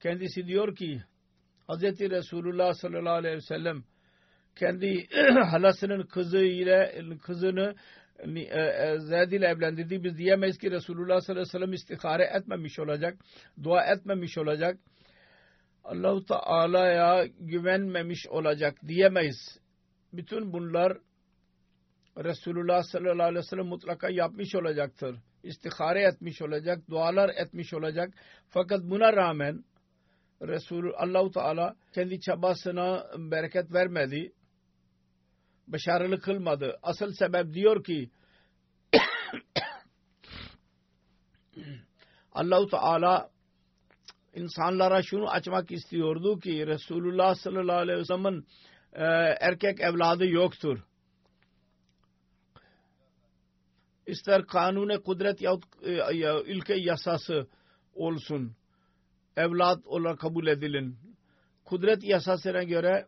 Kendisi 0.00 0.46
diyor 0.46 0.76
ki 0.76 1.02
Hz. 1.68 1.82
Resulullah 1.82 2.74
sallallahu 2.74 3.14
aleyhi 3.14 3.36
ve 3.36 3.40
sellem 3.40 3.84
kendi 4.56 5.06
halasının 5.50 6.02
kızı 6.02 6.38
ile 6.38 7.02
kızını 7.22 7.74
e, 8.18 8.40
e, 8.40 8.98
Zeyd 8.98 9.32
ile 9.32 9.46
evlendirdi. 9.46 10.04
Biz 10.04 10.18
diyemeyiz 10.18 10.58
ki 10.58 10.70
Resulullah 10.70 11.20
sallallahu 11.20 11.42
aleyhi 11.42 11.48
ve 11.48 11.58
sellem 11.58 11.72
istihare 11.72 12.24
etmemiş 12.24 12.78
olacak. 12.78 13.18
Dua 13.62 13.84
etmemiş 13.84 14.38
olacak. 14.38 14.78
Allahu 15.84 16.24
Teala'ya 16.24 17.26
güvenmemiş 17.40 18.26
olacak 18.28 18.74
diyemeyiz. 18.88 19.60
Bütün 20.12 20.52
bunlar 20.52 20.98
Resulullah 22.24 22.82
sallallahu 22.82 23.22
aleyhi 23.22 23.38
ve 23.38 23.42
sellem 23.42 23.66
mutlaka 23.66 24.10
yapmış 24.10 24.54
olacaktır. 24.54 25.16
İstihare 25.42 26.02
etmiş 26.02 26.42
olacak, 26.42 26.90
dualar 26.90 27.28
etmiş 27.28 27.74
olacak. 27.74 28.14
Fakat 28.48 28.80
buna 28.82 29.12
rağmen 29.12 29.64
Resul 30.42 30.92
Allahu 30.96 31.30
Teala 31.30 31.76
kendi 31.92 32.20
çabasına 32.20 33.06
bereket 33.18 33.72
vermedi 33.72 34.32
başarılı 35.68 36.20
kılmadı. 36.20 36.78
Asıl 36.82 37.12
sebep 37.12 37.54
diyor 37.54 37.84
ki 37.84 38.10
Allahu 42.32 42.66
Teala 42.66 43.30
insanlara 44.34 45.02
şunu 45.02 45.30
açmak 45.30 45.70
istiyordu 45.70 46.38
ki 46.38 46.66
Resulullah 46.66 47.34
sallallahu 47.34 47.78
aleyhi 47.78 47.98
ve 47.98 48.04
sellem'in 48.04 48.46
e, 48.92 49.04
erkek 49.40 49.80
evladı 49.80 50.26
yoktur. 50.26 50.85
İster 54.06 54.46
kanune 54.46 54.98
kudret 54.98 55.40
yahut 55.40 55.64
e, 55.82 55.90
ya, 55.92 56.42
ülke 56.42 56.74
yasası 56.74 57.46
olsun. 57.94 58.56
Evlat 59.36 59.86
olarak 59.86 60.18
kabul 60.18 60.46
edilin. 60.46 60.96
Kudret 61.64 62.04
yasasına 62.04 62.62
göre 62.62 63.06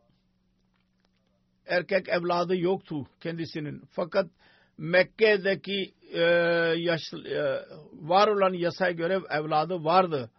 erkek 1.67 2.09
evladı 2.09 2.57
yoktu 2.57 3.07
kendisinin. 3.21 3.83
Fakat 3.91 4.31
Mekke'deki 4.79 5.95
e, 6.13 6.21
yaş, 6.77 7.13
e, 7.13 7.65
var 7.93 8.29
olan 8.29 8.53
yasaya 8.53 8.93
göre 8.93 9.21
evladı 9.31 9.85
vardı. 9.85 10.31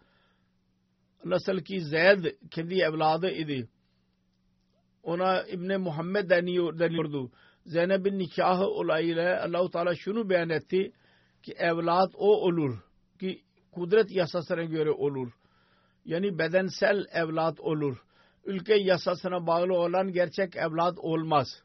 Nasıl 1.24 1.58
ki 1.58 1.80
Zeyd 1.80 2.24
kendi 2.50 2.80
evladı 2.80 3.30
idi. 3.30 3.68
Ona 5.02 5.42
İbni 5.42 5.76
Muhammed 5.76 6.30
deniyor, 6.30 6.78
deniyordu. 6.78 7.30
Zeynep'in 7.70 8.18
nikahı 8.18 8.66
olayıyla 8.66 9.44
Allahu 9.44 9.70
Teala 9.70 9.94
şunu 9.94 10.30
beyan 10.30 10.50
etti 10.50 10.92
ki 11.42 11.52
evlat 11.52 12.10
o 12.14 12.40
olur 12.46 12.78
ki 13.20 13.42
kudret 13.72 14.10
yasasına 14.10 14.64
göre 14.64 14.90
olur. 14.90 15.32
Yani 16.04 16.38
bedensel 16.38 17.04
evlat 17.12 17.60
olur. 17.60 17.96
Ülke 18.44 18.74
yasasına 18.74 19.46
bağlı 19.46 19.74
olan 19.74 20.12
gerçek 20.12 20.56
evlat 20.56 20.98
olmaz. 20.98 21.62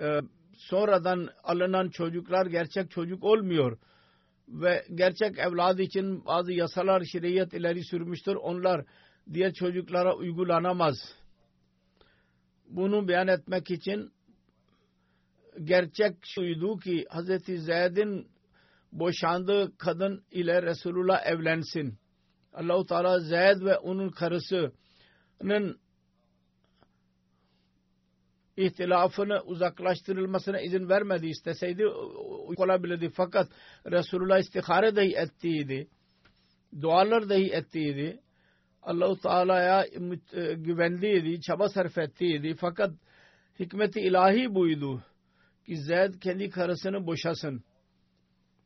Ee, 0.00 0.20
sonradan 0.56 1.28
alınan 1.44 1.88
çocuklar 1.88 2.46
gerçek 2.46 2.90
çocuk 2.90 3.24
olmuyor. 3.24 3.78
Ve 4.48 4.84
gerçek 4.94 5.38
evladı 5.38 5.82
için 5.82 6.24
bazı 6.26 6.52
yasalar 6.52 7.04
şeriat 7.04 7.54
ileri 7.54 7.84
sürmüştür. 7.84 8.34
Onlar 8.34 8.84
diğer 9.32 9.52
çocuklara 9.52 10.16
uygulanamaz. 10.16 10.96
Bunu 12.68 13.08
beyan 13.08 13.28
etmek 13.28 13.70
için 13.70 14.15
gerçek 15.64 16.16
şuydu 16.22 16.78
ki 16.78 17.04
Hz. 17.10 17.44
Zeyd'in 17.64 18.28
boşandığı 18.92 19.76
kadın 19.78 20.24
ile 20.30 20.62
Resulullah 20.62 21.26
evlensin. 21.26 21.98
Allahu 22.52 22.86
Teala 22.86 23.20
Zeyd 23.20 23.64
ve 23.64 23.78
onun 23.78 24.08
karısının 24.08 25.78
ihtilafını 28.56 29.40
uzaklaştırılmasına 29.40 30.60
izin 30.60 30.88
vermedi. 30.88 31.26
isteseydi 31.26 31.86
olabilirdi. 32.56 33.10
Fakat 33.14 33.48
Resulullah 33.86 34.38
istihare 34.38 34.96
dahi 34.96 35.16
ettiydi. 35.16 35.88
Dualar 36.82 37.28
dahi 37.28 37.52
ettiydi. 37.52 38.20
Allahu 38.82 39.20
Teala'ya 39.20 39.84
e, 40.32 40.54
güvendiydi, 40.54 41.40
çaba 41.40 41.68
sarf 41.68 41.98
ettiydi. 41.98 42.56
Fakat 42.60 42.90
hikmeti 43.58 44.00
ilahi 44.00 44.54
buydu 44.54 45.02
ki 45.66 45.76
Zeyd 45.76 46.14
kendi 46.20 46.50
karısını 46.50 47.06
boşasın 47.06 47.64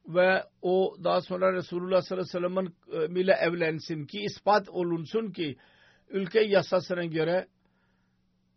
ve 0.08 0.44
o 0.62 0.96
daha 1.04 1.20
sonra 1.20 1.52
Resulullah 1.52 2.02
sallallahu 2.02 2.38
aleyhi 2.38 2.64
ve 2.64 2.72
sellem'in 2.92 3.14
ile 3.16 3.32
evlensin 3.32 4.06
ki 4.06 4.20
ispat 4.20 4.68
olunsun 4.68 5.32
ki 5.32 5.56
ülke 6.08 6.40
yasasına 6.40 7.04
göre 7.04 7.46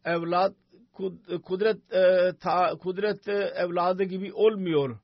evlat 0.06 0.56
kudret 1.44 1.94
e, 1.94 2.32
kudret 2.80 3.28
evladı 3.28 4.04
gibi 4.04 4.34
olmuyor. 4.34 5.00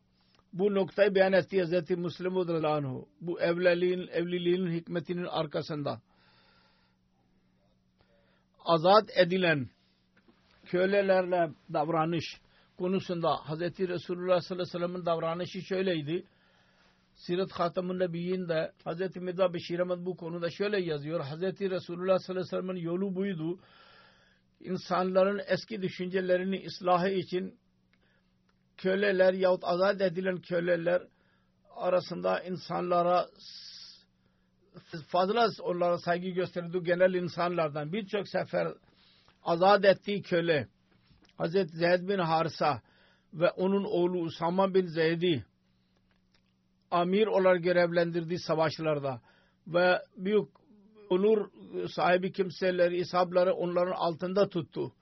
Bu 0.54 0.76
noktayı 0.76 1.16
beyan 1.16 1.34
etti 1.34 1.64
Hz. 1.64 1.90
Müslim 1.90 2.36
radıyallahu 2.36 3.08
Bu 3.22 3.42
evliliğin, 3.42 4.08
evliliğin 4.08 4.68
hikmetinin 4.68 5.26
arkasında. 5.26 6.02
Azat 8.66 9.18
edilen 9.18 9.70
kölelerle 10.66 11.50
davranış 11.74 12.26
konusunda 12.80 13.36
Hz. 13.36 13.62
Resulullah 13.62 14.42
sallallahu 14.42 14.54
aleyhi 14.54 14.60
ve 14.60 14.66
sellem'in 14.66 15.06
davranışı 15.06 15.62
şöyleydi. 15.62 16.24
Sirat 17.16 17.52
Hatamın 17.52 18.00
Nebiyyi'nde 18.00 18.72
Hz. 18.86 19.16
Mirza 19.16 19.54
Beşir 19.54 19.80
Ahmet 19.80 20.06
bu 20.06 20.18
konuda 20.18 20.50
şöyle 20.50 20.82
yazıyor. 20.82 21.20
Hz. 21.24 21.42
Resulullah 21.42 22.20
sallallahu 22.20 22.30
aleyhi 22.30 22.40
ve 22.40 22.44
sellem'in 22.44 22.82
yolu 22.82 23.16
buydu. 23.16 23.60
İnsanların 24.60 25.42
eski 25.48 25.82
düşüncelerini 25.82 26.66
ıslahı 26.66 27.10
için 27.10 27.60
köleler 28.78 29.34
yahut 29.34 29.64
azat 29.64 30.02
edilen 30.02 30.38
köleler 30.38 31.02
arasında 31.76 32.44
insanlara 32.44 33.28
fazla 35.08 35.50
onlara 35.64 35.98
saygı 35.98 36.30
gösterdi 36.30 36.80
genel 36.84 37.14
insanlardan. 37.14 37.94
Birçok 37.94 38.28
sefer 38.28 38.68
azat 39.44 39.86
ettiği 39.86 40.22
köle 40.22 40.68
Hazreti 41.40 41.78
Zeyd 41.78 42.10
bin 42.10 42.20
Harisa 42.20 42.82
ve 43.34 43.50
onun 43.50 43.84
oğlu 43.84 44.20
Usama 44.20 44.74
bin 44.74 44.86
Zeyd'i 44.86 45.46
amir 46.92 47.28
olarak 47.28 47.64
görevlendirdiği 47.64 48.40
savaşlarda 48.40 49.22
ve 49.68 50.02
büyük 50.18 50.50
onur 51.10 51.50
sahibi 51.88 52.32
kimseleri, 52.32 52.98
ishabları 52.98 53.54
onların 53.54 53.92
altında 53.92 54.50
tuttu. 54.50 54.94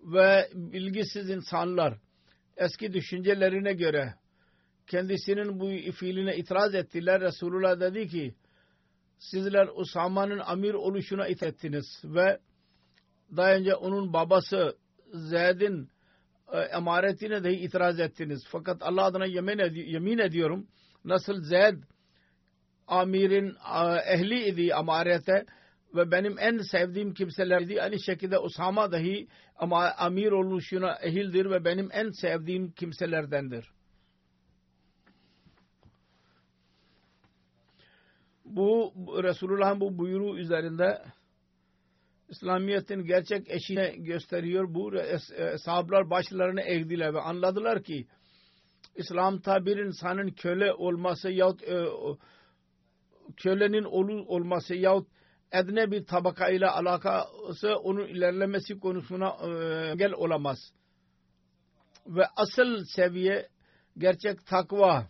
Ve 0.00 0.48
bilgisiz 0.54 1.30
insanlar 1.30 1.94
eski 2.56 2.92
düşüncelerine 2.92 3.72
göre 3.72 4.14
kendisinin 4.86 5.60
bu 5.60 5.92
fiiline 5.92 6.36
itiraz 6.36 6.74
ettiler. 6.74 7.20
Resulullah 7.20 7.80
dedi 7.80 8.08
ki 8.08 8.34
sizler 9.18 9.68
Usama'nın 9.74 10.38
amir 10.38 10.74
oluşuna 10.74 11.28
itettiniz 11.28 12.02
ve 12.04 12.38
daha 13.36 13.54
önce 13.54 13.74
onun 13.74 14.12
babası 14.12 14.76
Zeyd'in 15.14 15.88
e, 16.52 16.58
emaretine 16.58 17.44
dahi 17.44 17.54
itiraz 17.54 18.00
ettiniz. 18.00 18.44
Fakat 18.48 18.82
Allah 18.82 19.04
adına 19.04 19.26
yemin, 19.26 19.58
ed 19.58 19.74
yemin 19.74 20.18
ediyorum 20.18 20.66
nasıl 21.04 21.42
Zeyd 21.42 21.82
amirin 22.86 23.56
ehli 24.06 24.48
idi 24.48 24.74
amarete 24.74 25.46
ve 25.94 26.10
benim 26.10 26.38
en 26.38 26.58
sevdiğim 26.58 27.14
kimselerdi. 27.14 27.82
Aynı 27.82 28.00
şekilde 28.00 28.38
Usama 28.38 28.92
dahi 28.92 29.28
ama 29.56 29.90
amir 29.90 30.32
oluşuna 30.32 30.98
ehildir 31.02 31.50
ve 31.50 31.64
benim 31.64 31.88
en 31.92 32.10
sevdiğim 32.10 32.70
kimselerdendir. 32.70 33.70
Bu 38.44 38.92
Resulullah'ın 39.22 39.80
bu 39.80 39.98
buyruğu 39.98 40.38
üzerinde 40.38 41.02
İslamiyet'in 42.28 43.04
gerçek 43.04 43.50
eşine 43.50 43.88
gösteriyor. 43.96 44.74
Bu 44.74 44.92
sahablar 45.58 46.10
başlarını 46.10 46.60
eğdiler 46.60 47.14
ve 47.14 47.20
anladılar 47.20 47.82
ki 47.82 48.06
İslam'ta 48.94 49.66
bir 49.66 49.76
insanın 49.76 50.30
köle 50.30 50.72
olması 50.72 51.30
yahut 51.30 51.62
e, 51.62 51.86
kölenin 53.36 53.84
olu 53.84 54.24
olması 54.26 54.74
yahut 54.74 55.08
edne 55.52 55.90
bir 55.90 56.04
tabaka 56.04 56.48
ile 56.48 56.66
alakası 56.66 57.76
onun 57.76 58.06
ilerlemesi 58.06 58.78
konusuna 58.78 59.28
e, 59.28 59.46
engel 59.90 60.12
olamaz. 60.12 60.58
Ve 62.06 62.26
asıl 62.36 62.84
seviye 62.84 63.48
gerçek 63.98 64.46
takva 64.46 65.08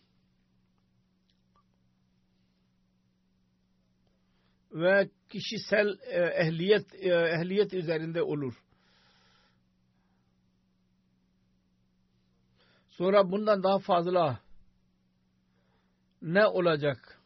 ve 4.75 5.11
kişisel 5.29 5.99
e, 6.07 6.21
ehliyet 6.21 6.95
e, 6.95 7.09
ehliyet 7.09 7.75
üzerinde 7.75 8.23
olur. 8.23 8.55
Sonra 12.89 13.31
bundan 13.31 13.63
daha 13.63 13.79
fazla 13.79 14.41
ne 16.23 16.47
olacak? 16.47 17.21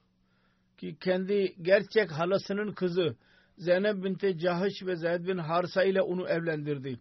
Ki 0.79 0.97
kendi 1.01 1.55
gerçek 1.63 2.11
halasının 2.11 2.73
kızı 2.73 3.17
Zeynep 3.59 4.05
binti 4.05 4.39
Cahiş 4.39 4.83
ve 4.83 4.97
Zeyd 4.97 5.27
bin 5.27 5.39
Harsa 5.39 5.85
ile 5.85 6.03
onu 6.03 6.29
evlendirdi. 6.29 7.01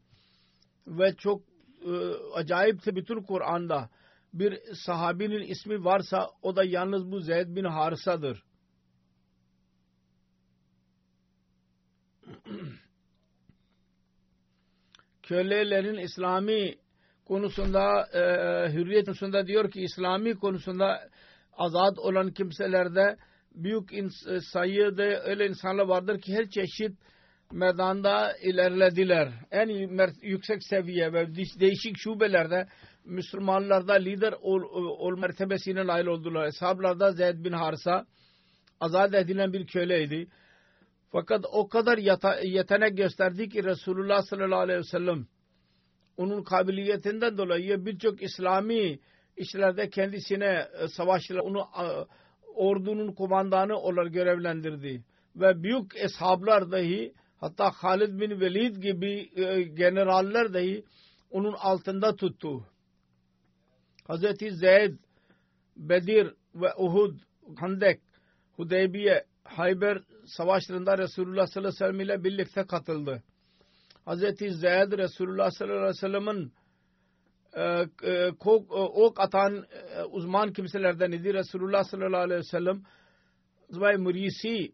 Ve 0.88 1.16
çok 1.16 1.42
e, 1.86 1.92
acayipti 2.34 2.96
bütün 2.96 3.24
Kur'an'da 3.24 3.90
bir 4.34 4.60
sahabinin 4.86 5.42
ismi 5.42 5.84
varsa 5.84 6.30
o 6.42 6.56
da 6.56 6.64
yalnız 6.64 7.12
bu 7.12 7.20
Zeyd 7.20 7.56
bin 7.56 7.64
Harsa'dır. 7.64 8.44
Kölelerin 15.28 15.98
İslami 15.98 16.76
konusunda 17.26 18.08
e, 18.14 18.22
hürriyet 18.74 19.06
konusunda 19.06 19.48
diyor 19.48 19.72
ki 19.72 19.82
İslami 19.82 20.36
konusunda 20.36 21.10
azat 21.58 22.00
olan 22.00 22.32
kimselerde 22.32 23.18
büyük 23.56 23.92
ins- 23.92 24.42
sayıda 24.52 25.04
öyle 25.04 25.48
insanlar 25.48 25.86
vardır 25.86 26.22
ki 26.22 26.34
her 26.34 26.50
çeşit 26.50 26.92
meydanda 27.52 28.34
ilerlediler. 28.44 29.30
En 29.52 29.68
yüksek 30.22 30.64
seviye 30.64 31.14
ve 31.14 31.36
değişik 31.60 31.98
şubelerde 31.98 32.68
Müslümanlarda 33.06 33.94
lider 33.94 34.34
ol, 34.42 34.62
ol 35.00 35.20
mertebesine 35.20 35.88
nail 35.88 36.06
oldular. 36.06 36.48
Eshablarda 36.48 37.12
Zeyd 37.12 37.46
bin 37.46 37.54
Harsa 37.54 38.06
azat 38.80 39.14
edilen 39.14 39.54
bir 39.54 39.68
köleydi. 39.68 40.28
Fakat 41.12 41.46
o 41.52 41.70
kadar 41.70 41.98
yetenek 42.44 42.98
gösterdi 42.98 43.50
ki 43.50 43.64
Resulullah 43.64 44.22
sallallahu 44.22 44.60
aleyhi 44.60 44.80
ve 44.80 44.84
sellem 44.84 45.28
onun 46.18 46.44
kabiliyetinden 46.44 47.38
dolayı 47.38 47.86
birçok 47.86 48.24
İslami 48.24 49.00
işlerde 49.38 49.90
kendisine 49.90 50.68
e, 50.82 50.88
savaşçılar 50.88 51.40
onu 51.40 51.68
ordunun 52.56 53.14
kumandanı 53.14 53.78
olarak 53.78 54.14
görevlendirdi. 54.14 55.04
Ve 55.36 55.64
büyük 55.64 55.96
eshablar 55.96 56.72
dahi 56.72 57.14
hatta 57.38 57.72
Halid 57.72 58.20
bin 58.20 58.40
Velid 58.40 58.76
gibi 58.76 59.30
e, 59.36 59.64
generaller 59.64 60.54
dahi 60.54 60.84
onun 61.30 61.54
altında 61.54 62.16
tuttu. 62.16 62.66
Hazreti 64.08 64.52
Zeyd, 64.52 64.94
Bedir 65.76 66.34
ve 66.56 66.68
Uhud, 66.78 67.20
Handek, 67.58 68.02
Hudeybiye, 68.56 69.26
Hayber 69.48 70.02
savaşlarında 70.26 70.98
Resulullah 70.98 71.48
sallallahu 71.48 71.70
aleyhi 71.70 71.84
ve 71.84 71.88
sellem 71.88 72.00
ile 72.00 72.24
birlikte 72.24 72.64
katıldı. 72.64 73.24
Hazreti 74.06 74.54
Zeyd 74.54 74.98
Resulullah 74.98 75.52
sallallahu 75.52 75.78
aleyhi 75.78 75.90
ve 75.90 75.94
sellem'in 75.94 76.54
e, 77.54 77.86
e, 78.04 78.32
ok 78.72 79.20
atan 79.20 79.66
e, 79.96 80.04
uzman 80.04 80.54
kimselerden 80.54 81.12
idi. 81.12 81.34
Resulullah 81.34 81.84
sallallahu 81.84 82.22
aleyhi 82.22 82.40
ve 82.40 82.44
sellem 82.44 82.84
Zubay 83.70 83.98
Murisi 83.98 84.72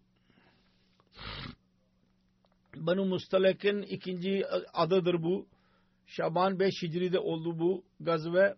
Banu 2.76 3.06
Mustalek'in 3.06 3.82
ikinci 3.82 4.44
adıdır 4.74 5.24
bu. 5.24 5.48
Şaban 6.06 6.60
5 6.60 6.74
Hicri'de 6.84 7.20
oldu 7.20 7.60
bu 7.60 7.84
gazve 8.00 8.56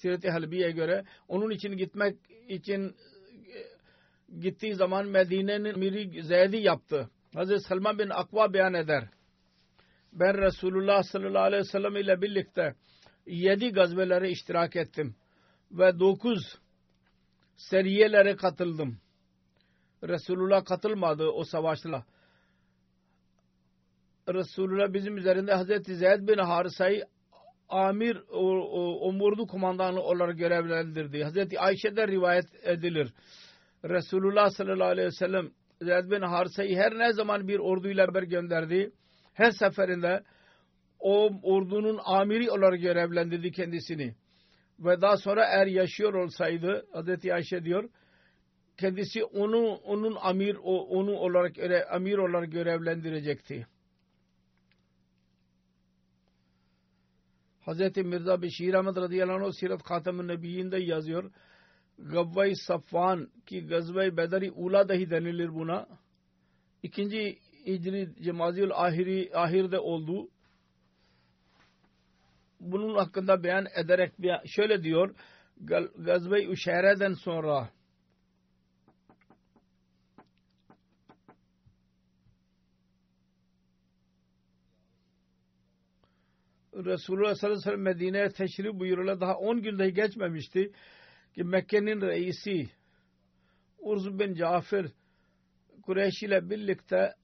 Siret-i 0.00 0.30
Halbi'ye 0.30 0.70
göre. 0.70 1.04
Onun 1.28 1.50
için 1.50 1.76
gitmek 1.76 2.16
için 2.48 2.96
gittiği 4.40 4.74
zaman 4.74 5.06
Medine'nin 5.06 5.78
Miri 5.78 6.22
Zeyd'i 6.22 6.56
yaptı. 6.56 7.10
Hazreti 7.34 7.60
Salman 7.60 7.98
bin 7.98 8.10
Akva 8.10 8.52
beyan 8.52 8.74
eder. 8.74 9.08
Ben 10.12 10.38
Resulullah 10.38 11.02
sallallahu 11.02 11.42
aleyhi 11.42 11.62
ve 11.62 11.68
sellem 11.68 11.96
ile 11.96 12.22
birlikte 12.22 12.74
yedi 13.26 13.72
gazvelere 13.72 14.30
iştirak 14.30 14.76
ettim. 14.76 15.14
Ve 15.70 15.98
dokuz 15.98 16.58
seriyelere 17.56 18.36
katıldım. 18.36 18.98
Resulullah 20.02 20.64
katılmadı 20.64 21.26
o 21.28 21.44
savaşla. 21.44 22.04
Resulullah 24.28 24.92
bizim 24.92 25.16
üzerinde 25.16 25.54
Hazreti 25.54 25.96
Zeyd 25.96 26.28
bin 26.28 26.38
Harisa'yı 26.38 27.04
amir 27.68 28.16
umurdu 29.08 29.46
kumandanı 29.46 30.00
olarak 30.00 30.38
görevlendirdi. 30.38 31.24
Hazreti 31.24 31.60
Ayşe'den 31.60 32.08
rivayet 32.08 32.46
edilir. 32.62 33.12
Resulullah 33.84 34.50
sallallahu 34.50 34.88
aleyhi 34.88 35.06
ve 35.06 35.12
sellem 35.12 35.50
Zeyd 35.82 36.10
bin 36.10 36.22
Harisa'yı 36.22 36.76
her 36.76 36.98
ne 36.98 37.12
zaman 37.12 37.48
bir 37.48 37.58
orduyla 37.58 38.06
beraber 38.06 38.22
gönderdi. 38.22 38.92
Her 39.34 39.50
seferinde 39.50 40.22
o 40.98 41.30
ordunun 41.42 42.00
amiri 42.04 42.50
olarak 42.50 42.80
görevlendirdi 42.80 43.52
kendisini. 43.52 44.14
Ve 44.78 45.00
daha 45.00 45.16
sonra 45.16 45.44
eğer 45.44 45.66
yaşıyor 45.66 46.14
olsaydı 46.14 46.86
Hazreti 46.92 47.34
Ayşe 47.34 47.64
diyor 47.64 47.90
kendisi 48.76 49.24
onu 49.24 49.74
onun 49.74 50.16
amir 50.20 50.56
onu 50.64 51.12
olarak 51.12 51.56
amir 51.90 52.18
olarak 52.18 52.52
görevlendirecekti. 52.52 53.66
Hazreti 57.60 58.02
Mirza 58.02 58.42
Beşir 58.42 58.74
Ahmet 58.74 58.96
radıyallahu 58.96 59.46
anh 59.46 59.52
Sirat 59.52 59.90
Hatem-i 59.90 60.28
Nebiyyinde 60.28 60.78
yazıyor. 60.78 61.30
Gavvay 61.98 62.54
Safvan 62.54 63.30
ki 63.46 63.66
Gazvay 63.66 64.16
Bedari 64.16 64.50
Ula 64.50 64.88
dahi 64.88 65.10
denilir 65.10 65.54
buna. 65.54 65.86
İkinci 66.82 67.38
Hicri 67.66 68.22
Cemaziyül 68.22 68.70
Ahiri, 68.74 69.30
Ahir'de 69.34 69.78
oldu. 69.78 70.28
Bunun 72.60 72.94
hakkında 72.94 73.42
beyan 73.42 73.66
ederek 73.76 74.12
şöyle 74.46 74.82
diyor. 74.82 75.14
Gazve-i 75.96 76.48
Üşere'den 76.50 77.12
sonra 77.14 77.70
Resulullah 86.74 87.34
sallallahu 87.34 87.56
aleyhi 87.56 87.66
ve 87.66 87.70
sellem 87.70 87.82
Medine'ye 87.82 88.28
teşrif 88.28 88.74
buyurula 88.74 89.20
daha 89.20 89.34
10 89.34 89.62
gün 89.62 89.78
dahi 89.78 89.94
geçmemişti 89.94 90.72
ki 91.34 91.44
Mekke'nin 91.44 92.00
reisi 92.00 92.66
Urz 93.78 94.18
bin 94.18 94.34
Cafer 94.34 94.86
Kureyş 95.82 96.22
ile 96.22 96.50
birlikte 96.50 97.14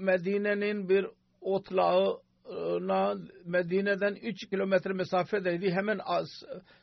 Medine'nin 0.00 0.88
bir 0.88 1.06
otlağına 1.40 3.14
Medine'den 3.44 4.14
3 4.14 4.48
kilometre 4.50 4.92
mesafedeydi. 4.92 5.70
Hemen 5.70 6.00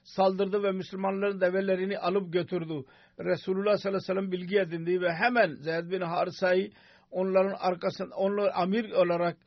saldırdı 0.03 0.63
ve 0.63 0.71
Müslümanların 0.71 1.41
develerini 1.41 1.99
alıp 1.99 2.33
götürdü. 2.33 2.85
Resulullah 3.19 3.77
sallallahu 3.77 3.87
aleyhi 3.87 3.95
ve 3.95 3.99
sellem 3.99 4.31
bilgi 4.31 4.59
edindi 4.59 5.01
ve 5.01 5.13
hemen 5.13 5.55
Zeyd 5.55 5.91
bin 5.91 6.01
Harisa'yı 6.01 6.71
onların 7.11 7.55
arkasında 7.59 8.15
onlar 8.15 8.51
amir 8.55 8.91
olarak 8.91 9.37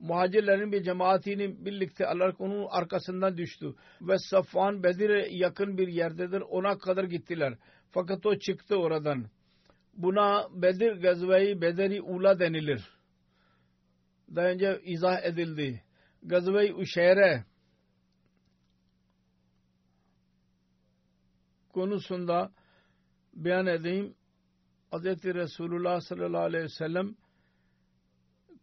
muhacirlerin 0.00 0.72
bir 0.72 0.82
cemaatini 0.82 1.64
birlikte 1.64 2.06
alarak 2.06 2.40
onun 2.40 2.66
arkasından 2.70 3.36
düştü. 3.36 3.74
Ve 4.00 4.18
Safvan 4.18 4.82
Bedir'e 4.82 5.28
yakın 5.30 5.78
bir 5.78 5.88
yerdedir. 5.88 6.40
Ona 6.40 6.78
kadar 6.78 7.04
gittiler. 7.04 7.54
Fakat 7.90 8.26
o 8.26 8.38
çıktı 8.38 8.76
oradan. 8.76 9.26
Buna 9.94 10.48
Bedir 10.50 10.92
gazveyi 10.92 11.60
Bederi 11.60 12.02
Ula 12.02 12.38
denilir. 12.38 12.98
Daha 14.36 14.46
önce 14.46 14.80
izah 14.84 15.22
edildi. 15.22 15.82
Gazve-i 16.22 16.74
Uşeyre 16.74 17.44
konusunda 21.72 22.52
beyan 23.34 23.66
edeyim. 23.66 24.14
Hz. 24.92 25.04
Resulullah 25.24 26.00
sallallahu 26.00 26.42
aleyhi 26.42 26.64
ve 26.64 26.68
sellem 26.68 27.14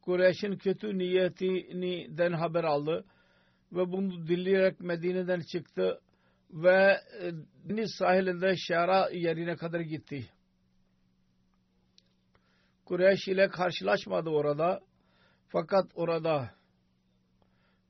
Kureyş'in 0.06 0.58
kötü 0.58 0.98
niyetinden 0.98 2.34
haber 2.34 2.64
aldı 2.64 3.06
ve 3.72 3.92
bunu 3.92 4.28
dinleyerek 4.28 4.80
Medine'den 4.80 5.40
çıktı 5.40 6.02
ve 6.50 6.98
e, 7.22 7.32
deniz 7.70 7.96
sahilinde 7.98 8.56
Şara 8.58 9.10
yerine 9.10 9.56
kadar 9.56 9.80
gitti. 9.80 10.26
Kureyş 12.86 13.28
ile 13.28 13.50
karşılaşmadı 13.50 14.30
orada. 14.30 14.82
Fakat 15.48 15.92
orada 15.96 16.52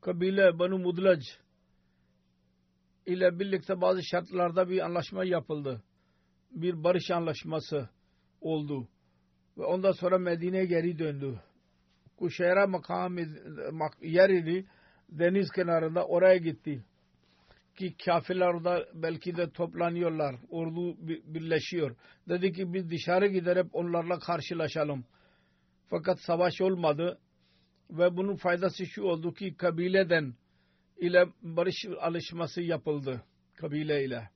kabile 0.01 0.59
Banu 0.59 0.78
Mudlac 0.78 1.26
ile 3.05 3.39
birlikte 3.39 3.82
bazı 3.82 4.03
şartlarda 4.03 4.70
bir 4.70 4.86
anlaşma 4.86 5.26
yapıldı. 5.26 5.84
Bir 6.51 6.84
barış 6.84 7.11
anlaşması 7.11 7.89
oldu. 8.41 8.88
Ve 9.57 9.63
ondan 9.63 9.91
sonra 9.91 10.18
Medine'ye 10.18 10.66
geri 10.66 10.99
döndü. 10.99 11.41
Kuşeyra 12.18 12.68
makam 12.68 13.18
yer 14.01 14.30
idi. 14.30 14.66
Deniz 15.09 15.51
kenarında 15.51 16.05
oraya 16.05 16.38
gitti. 16.38 16.84
Ki 17.76 17.95
kafirler 18.05 18.47
orada 18.47 18.86
belki 18.93 19.38
de 19.38 19.49
toplanıyorlar. 19.49 20.36
Ordu 20.49 20.97
birleşiyor. 21.07 21.95
Dedi 22.30 22.51
ki 22.51 22.74
biz 22.74 22.89
dışarı 22.89 23.28
giderek 23.28 23.66
onlarla 23.74 24.20
karşılaşalım. 24.20 25.05
Fakat 25.89 26.20
savaş 26.22 26.61
olmadı. 26.61 27.20
Ve 27.91 28.18
bunun 28.18 28.36
faydası 28.36 28.86
şu 28.86 29.03
oldu 29.03 29.34
ki 29.34 29.55
kabileden 29.57 30.34
ile 30.97 31.26
barış 31.41 31.86
alışması 32.01 32.61
yapıldı. 32.61 33.24
Kabile 33.55 34.05
ile. 34.05 34.30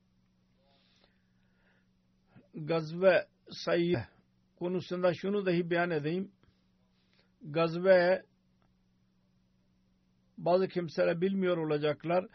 Gazve 2.55 3.27
sayı 3.49 3.97
konusunda 4.59 5.13
şunu 5.13 5.45
dahi 5.45 5.69
beyan 5.69 5.91
edeyim 5.91 6.31
gazve 7.41 8.23
bazı 10.37 10.67
kimseler 10.67 11.21
bilmiyor 11.21 11.57
olacaklar. 11.57 12.25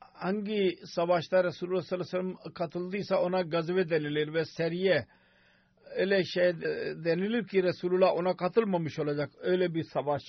Hangi 0.00 0.78
savaşta 0.84 1.44
Resulullah 1.44 1.82
sallallahu 1.82 2.16
aleyhi 2.16 2.28
ve 2.28 2.40
sellem 2.40 2.54
katıldıysa 2.54 3.22
ona 3.22 3.42
gazve 3.42 3.90
denilir 3.90 4.34
ve 4.34 4.44
seriye 4.44 5.06
öyle 5.94 6.24
şey 6.24 6.60
denilir 7.04 7.46
ki 7.46 7.62
Resulullah 7.62 8.14
ona 8.14 8.36
katılmamış 8.36 8.98
olacak. 8.98 9.30
Öyle 9.40 9.74
bir 9.74 9.84
savaş. 9.84 10.22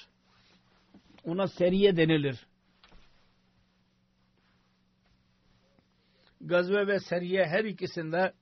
Ona 1.23 1.47
seriye 1.47 1.97
denilir. 1.97 2.47
Gazve 6.41 6.87
ve 6.87 6.99
seriye 6.99 7.45
her 7.45 7.63
ikisinde 7.63 8.33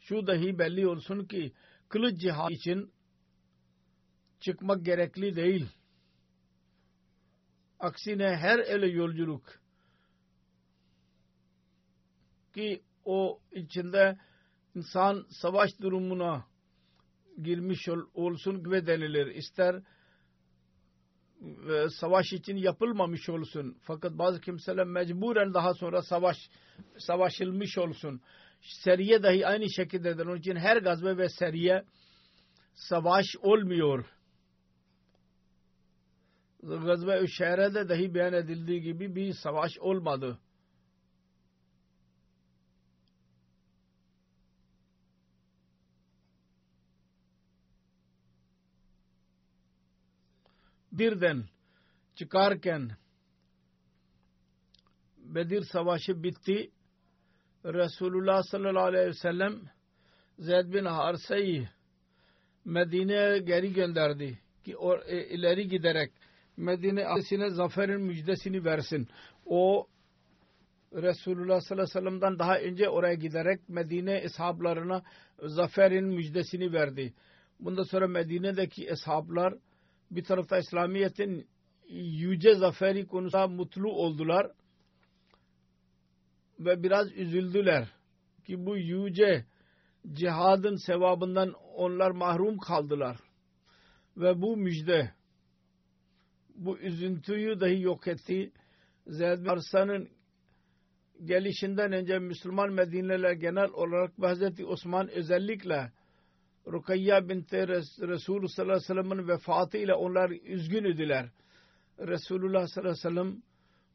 şu 0.00 0.26
dahi 0.26 0.58
belli 0.58 0.86
olsun 0.86 1.24
ki 1.24 1.52
kılıç 1.88 2.20
cihad 2.20 2.50
için 2.50 2.92
çıkmak 4.40 4.84
gerekli 4.84 5.36
değil. 5.36 5.68
Aksine 7.80 8.36
her 8.36 8.58
ele 8.58 8.86
yolculuk 8.86 9.60
ki 12.54 12.82
o 13.04 13.40
içinde 13.52 14.18
insan 14.74 15.26
savaş 15.30 15.70
durumuna 15.80 16.44
girmiş 17.42 17.88
ol, 17.88 18.00
olsun 18.14 18.64
gibi 18.64 18.86
denilir. 18.86 19.26
İster 19.26 19.82
e, 21.42 21.88
savaş 22.00 22.32
için 22.32 22.56
yapılmamış 22.56 23.28
olsun. 23.28 23.76
Fakat 23.82 24.12
bazı 24.12 24.40
kimseler 24.40 24.86
mecburen 24.86 25.54
daha 25.54 25.74
sonra 25.74 26.02
savaş 26.02 26.36
savaşılmış 26.98 27.78
olsun. 27.78 28.20
Seriye 28.60 29.22
dahi 29.22 29.46
aynı 29.46 29.70
şekildedir. 29.70 30.26
Onun 30.26 30.38
için 30.38 30.56
her 30.56 30.76
gazve 30.76 31.16
ve 31.16 31.28
seriye 31.28 31.84
savaş 32.74 33.26
olmuyor. 33.42 34.19
Gazve-i 36.62 37.88
dahi 37.88 38.14
beyan 38.14 38.32
edildiği 38.32 38.82
gibi 38.82 39.14
bir 39.14 39.32
savaş 39.32 39.78
olmadı. 39.78 40.38
birden 50.92 51.44
çıkarken 52.14 52.90
Bedir 55.18 55.62
Savaşı 55.62 56.22
bitti. 56.22 56.70
Resulullah 57.64 58.42
sallallahu 58.42 58.84
aleyhi 58.84 59.06
ve 59.06 59.12
sellem 59.12 59.60
Zeyd 60.38 60.72
bin 60.74 60.84
Harsa'yı 60.84 61.68
Medine'ye 62.64 63.38
geri 63.38 63.72
gönderdi 63.72 64.38
ki 64.64 64.76
o, 64.76 64.98
e, 64.98 65.26
ileri 65.26 65.68
giderek 65.68 66.12
Medine 66.56 67.06
ailesine 67.06 67.50
zaferin 67.50 68.00
müjdesini 68.00 68.64
versin. 68.64 69.08
O 69.46 69.86
Resulullah 70.92 71.60
sallallahu 71.60 71.84
aleyhi 71.84 71.96
ve 71.96 72.00
sellem'den 72.00 72.38
daha 72.38 72.58
önce 72.58 72.88
oraya 72.88 73.14
giderek 73.14 73.68
Medine 73.68 74.18
eshablarına 74.18 75.02
zaferin 75.42 76.04
müjdesini 76.04 76.72
verdi. 76.72 77.14
Bundan 77.60 77.82
sonra 77.82 78.08
Medine'deki 78.08 78.88
eshablar 78.88 79.54
bir 80.10 80.24
tarafta 80.24 80.58
İslamiyet'in 80.58 81.48
yüce 81.90 82.54
zaferi 82.54 83.06
konusunda 83.06 83.48
mutlu 83.48 83.92
oldular 83.92 84.50
ve 86.60 86.82
biraz 86.82 87.12
üzüldüler 87.12 87.88
ki 88.46 88.66
bu 88.66 88.76
yüce 88.76 89.44
cihadın 90.12 90.76
sevabından 90.76 91.52
onlar 91.74 92.10
mahrum 92.10 92.58
kaldılar 92.58 93.16
ve 94.16 94.42
bu 94.42 94.56
müjde 94.56 95.14
bu 96.60 96.78
üzüntüyü 96.78 97.60
dahi 97.60 97.80
yok 97.80 98.08
etti. 98.08 98.52
Zeyd 99.06 99.46
Arsa'nın 99.46 100.08
gelişinden 101.24 101.92
önce 101.92 102.18
Müslüman 102.18 102.72
Medine'ler 102.72 103.32
genel 103.32 103.70
olarak 103.70 104.12
Hz. 104.18 104.64
Osman 104.64 105.08
özellikle 105.08 105.92
Rukayya 106.66 107.28
binti 107.28 107.68
Resulü 107.68 108.48
sallallahu 108.48 108.72
aleyhi 108.72 108.90
ve 108.90 109.02
sellem'in 109.02 109.28
vefatı 109.28 109.78
ile 109.78 109.94
onlar 109.94 110.30
üzgün 110.30 110.84
idiler. 110.84 111.26
Resulullah 111.98 112.66
sallallahu 112.66 112.90
aleyhi 112.90 113.06
ve 113.06 113.10
sellem 113.10 113.42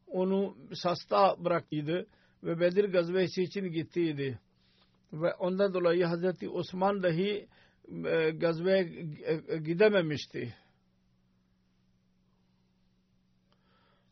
onu 0.06 0.56
sasta 0.74 1.44
bıraktıydı 1.44 2.06
ve 2.42 2.60
Bedir 2.60 2.84
gazvesi 2.84 3.42
için 3.42 3.64
gittiydi. 3.64 4.38
Ve 5.12 5.34
ondan 5.34 5.74
dolayı 5.74 6.04
Hazreti 6.04 6.48
Osman 6.48 7.02
dahi 7.02 7.48
e, 8.06 8.30
gazveye 8.30 8.82
gidememişti. 9.64 10.54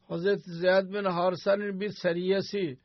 Hazreti 0.09 0.51
Zeyd 0.51 0.93
bin 0.93 1.05
Harsa'nın 1.05 1.81
bir 1.81 1.91
seriyesi 2.03 2.79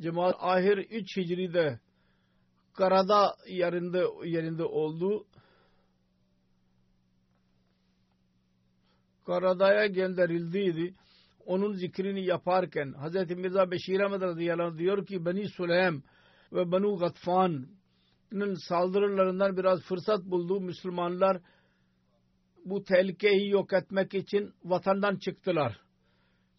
Cemal 0.00 0.32
Ahir 0.38 0.78
3 0.78 1.16
Hicri'de 1.16 1.80
karada 2.74 3.36
yerinde 3.48 4.04
yerinde 4.24 4.64
oldu. 4.64 5.26
Karadaya 9.26 9.86
gönderildiydi. 9.86 10.94
Onun 11.46 11.72
zikrini 11.72 12.24
yaparken 12.24 12.92
Hz. 12.92 13.30
Mirza 13.30 13.70
Beşir 13.70 14.00
Ahmet 14.00 14.22
radıyallahu 14.22 14.78
diyor 14.78 15.06
ki 15.06 15.26
Beni 15.26 15.48
Süleym 15.48 16.02
ve 16.52 16.72
Benu 16.72 16.96
Gatfan'ın 16.96 18.54
saldırılarından 18.68 19.56
biraz 19.56 19.80
fırsat 19.80 20.24
buldu. 20.24 20.60
Müslümanlar 20.60 21.40
bu 22.64 22.84
tehlikeyi 22.84 23.50
yok 23.50 23.72
etmek 23.72 24.14
için 24.14 24.52
vatandan 24.64 25.16
çıktılar. 25.16 25.89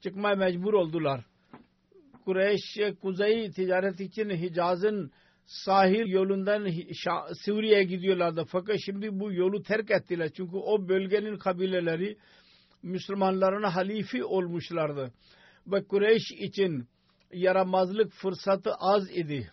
Çıkmaya 0.02 0.36
mecbur 0.36 0.74
oldular. 0.74 1.26
Kureyş 2.26 2.80
kuzey 3.02 3.52
ticaret 3.52 3.99
için 3.99 4.30
Hicaz'ın 4.30 5.12
sahil 5.45 6.08
yolundan 6.08 6.68
Suriye'ye 7.45 7.84
gidiyorlardı. 7.84 8.45
Fakat 8.47 8.78
şimdi 8.86 9.20
bu 9.20 9.34
yolu 9.34 9.64
terk 9.64 9.91
ettiler. 9.91 10.30
Çünkü 10.34 10.56
o 10.58 10.88
bölgenin 10.89 11.38
kabileleri 11.38 12.18
Müslümanların 12.84 13.64
halifi 13.64 14.24
olmuşlardı. 14.24 15.14
Ve 15.68 15.84
Kureyş 15.84 16.32
için 16.32 16.88
yaramazlık 17.34 18.12
fırsatı 18.12 18.72
az 18.80 19.12
idi. 19.12 19.52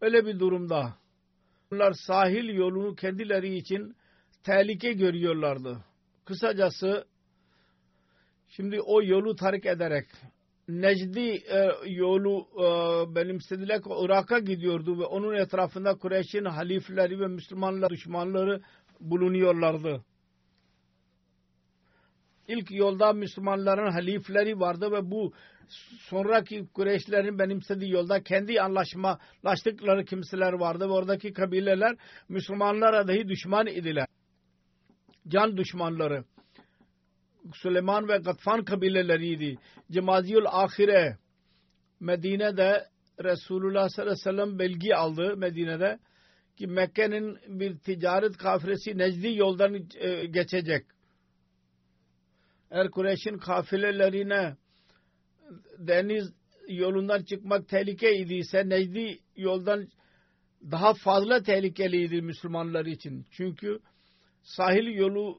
Öyle 0.00 0.26
bir 0.26 0.38
durumda 0.38 0.94
onlar 1.72 1.92
sahil 1.92 2.48
yolunu 2.48 2.94
kendileri 2.94 3.56
için 3.56 3.96
tehlike 4.44 4.92
görüyorlardı. 4.92 5.84
Kısacası 6.24 7.04
şimdi 8.50 8.80
o 8.80 9.02
yolu 9.02 9.36
terk 9.36 9.66
ederek 9.66 10.06
Necdi 10.68 11.30
e, 11.30 11.70
yolu 11.86 12.46
e, 12.54 12.64
benimsediler 13.14 13.80
Irak'a 14.04 14.38
gidiyordu 14.38 14.98
ve 14.98 15.04
onun 15.04 15.34
etrafında 15.34 15.94
Kureyş'in 15.94 16.44
halifleri 16.44 17.20
ve 17.20 17.26
Müslümanlar 17.26 17.90
düşmanları 17.90 18.60
bulunuyorlardı. 19.00 20.04
İlk 22.48 22.70
yolda 22.70 23.12
Müslümanların 23.12 23.90
halifleri 23.90 24.60
vardı 24.60 24.92
ve 24.92 25.10
bu 25.10 25.32
sonraki 25.98 26.66
Kureyşlerin 26.74 27.38
benimsediği 27.38 27.92
yolda 27.92 28.22
kendi 28.22 28.60
anlaşmalaştıkları 28.60 30.04
kimseler 30.04 30.52
vardı 30.52 30.88
ve 30.88 30.92
oradaki 30.92 31.32
kabileler 31.32 31.96
Müslümanlara 32.28 33.08
dahi 33.08 33.28
düşman 33.28 33.66
idiler. 33.66 34.06
Can 35.28 35.56
düşmanları. 35.56 36.24
Süleyman 37.54 38.08
ve 38.08 38.16
Gatfan 38.16 38.64
kabileleriydi. 38.64 39.58
Cemaziyül 39.90 40.46
Ahire 40.46 41.18
Medine'de 42.00 42.88
Resulullah 43.24 43.88
sallallahu 43.88 44.12
aleyhi 44.12 44.28
ve 44.28 44.30
sellem 44.30 44.58
belge 44.58 44.94
aldı 44.94 45.36
Medine'de 45.36 45.98
ki 46.56 46.66
Mekke'nin 46.66 47.38
bir 47.60 47.78
ticaret 47.78 48.36
kafiresi 48.36 48.98
Necdi 48.98 49.36
yoldan 49.36 49.74
e, 49.98 50.26
geçecek. 50.26 50.86
Eğer 52.70 52.90
Kureyş'in 52.90 53.38
kafilelerine 53.38 54.56
deniz 55.78 56.32
yolundan 56.68 57.22
çıkmak 57.22 57.68
tehlike 57.68 58.16
idiyse 58.16 58.68
Necdi 58.68 59.18
yoldan 59.36 59.88
daha 60.70 60.94
fazla 60.94 61.42
tehlikeliydi 61.42 62.22
Müslümanlar 62.22 62.86
için. 62.86 63.26
Çünkü 63.30 63.78
sahil 64.42 64.86
yolu 64.86 65.38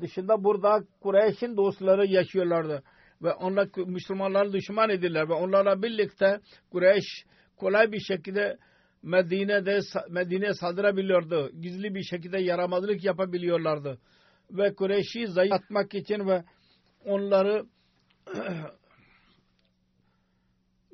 dışında 0.00 0.44
burada 0.44 0.84
Kureyş'in 1.00 1.56
dostları 1.56 2.06
yaşıyorlardı. 2.06 2.82
Ve 3.22 3.32
onlar 3.32 3.68
Müslümanlar 3.86 4.52
düşman 4.52 4.90
idiler 4.90 5.28
ve 5.28 5.32
onlarla 5.32 5.82
birlikte 5.82 6.40
Kureyş 6.70 7.04
kolay 7.56 7.92
bir 7.92 8.00
şekilde 8.00 8.56
Medine'de 9.02 9.80
Medine'ye 10.10 10.54
saldırabiliyordu. 10.54 11.50
Gizli 11.60 11.94
bir 11.94 12.02
şekilde 12.02 12.40
yaramazlık 12.40 13.04
yapabiliyorlardı. 13.04 13.98
Ve 14.50 14.74
Kureyş'i 14.74 15.26
zayıf 15.26 15.52
atmak 15.52 15.94
için 15.94 16.28
ve 16.28 16.44
onları 17.04 17.66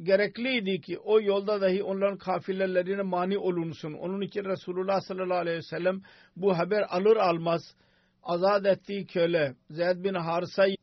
gerekliydi 0.02 0.80
ki 0.80 0.98
o 0.98 1.20
yolda 1.20 1.60
dahi 1.60 1.82
onların 1.82 2.18
kafilelerine 2.18 3.02
mani 3.02 3.38
olunsun. 3.38 3.92
Onun 3.92 4.20
için 4.20 4.44
Resulullah 4.44 5.00
sallallahu 5.00 5.38
aleyhi 5.38 5.58
ve 5.58 5.62
sellem 5.62 6.02
bu 6.36 6.58
haber 6.58 6.82
alır 6.88 7.16
almaz 7.16 7.62
azat 8.22 8.66
ettiği 8.66 9.06
köle 9.06 9.54
Zeyd 9.70 10.04
bin 10.04 10.14
Harsa'nın 10.14 10.76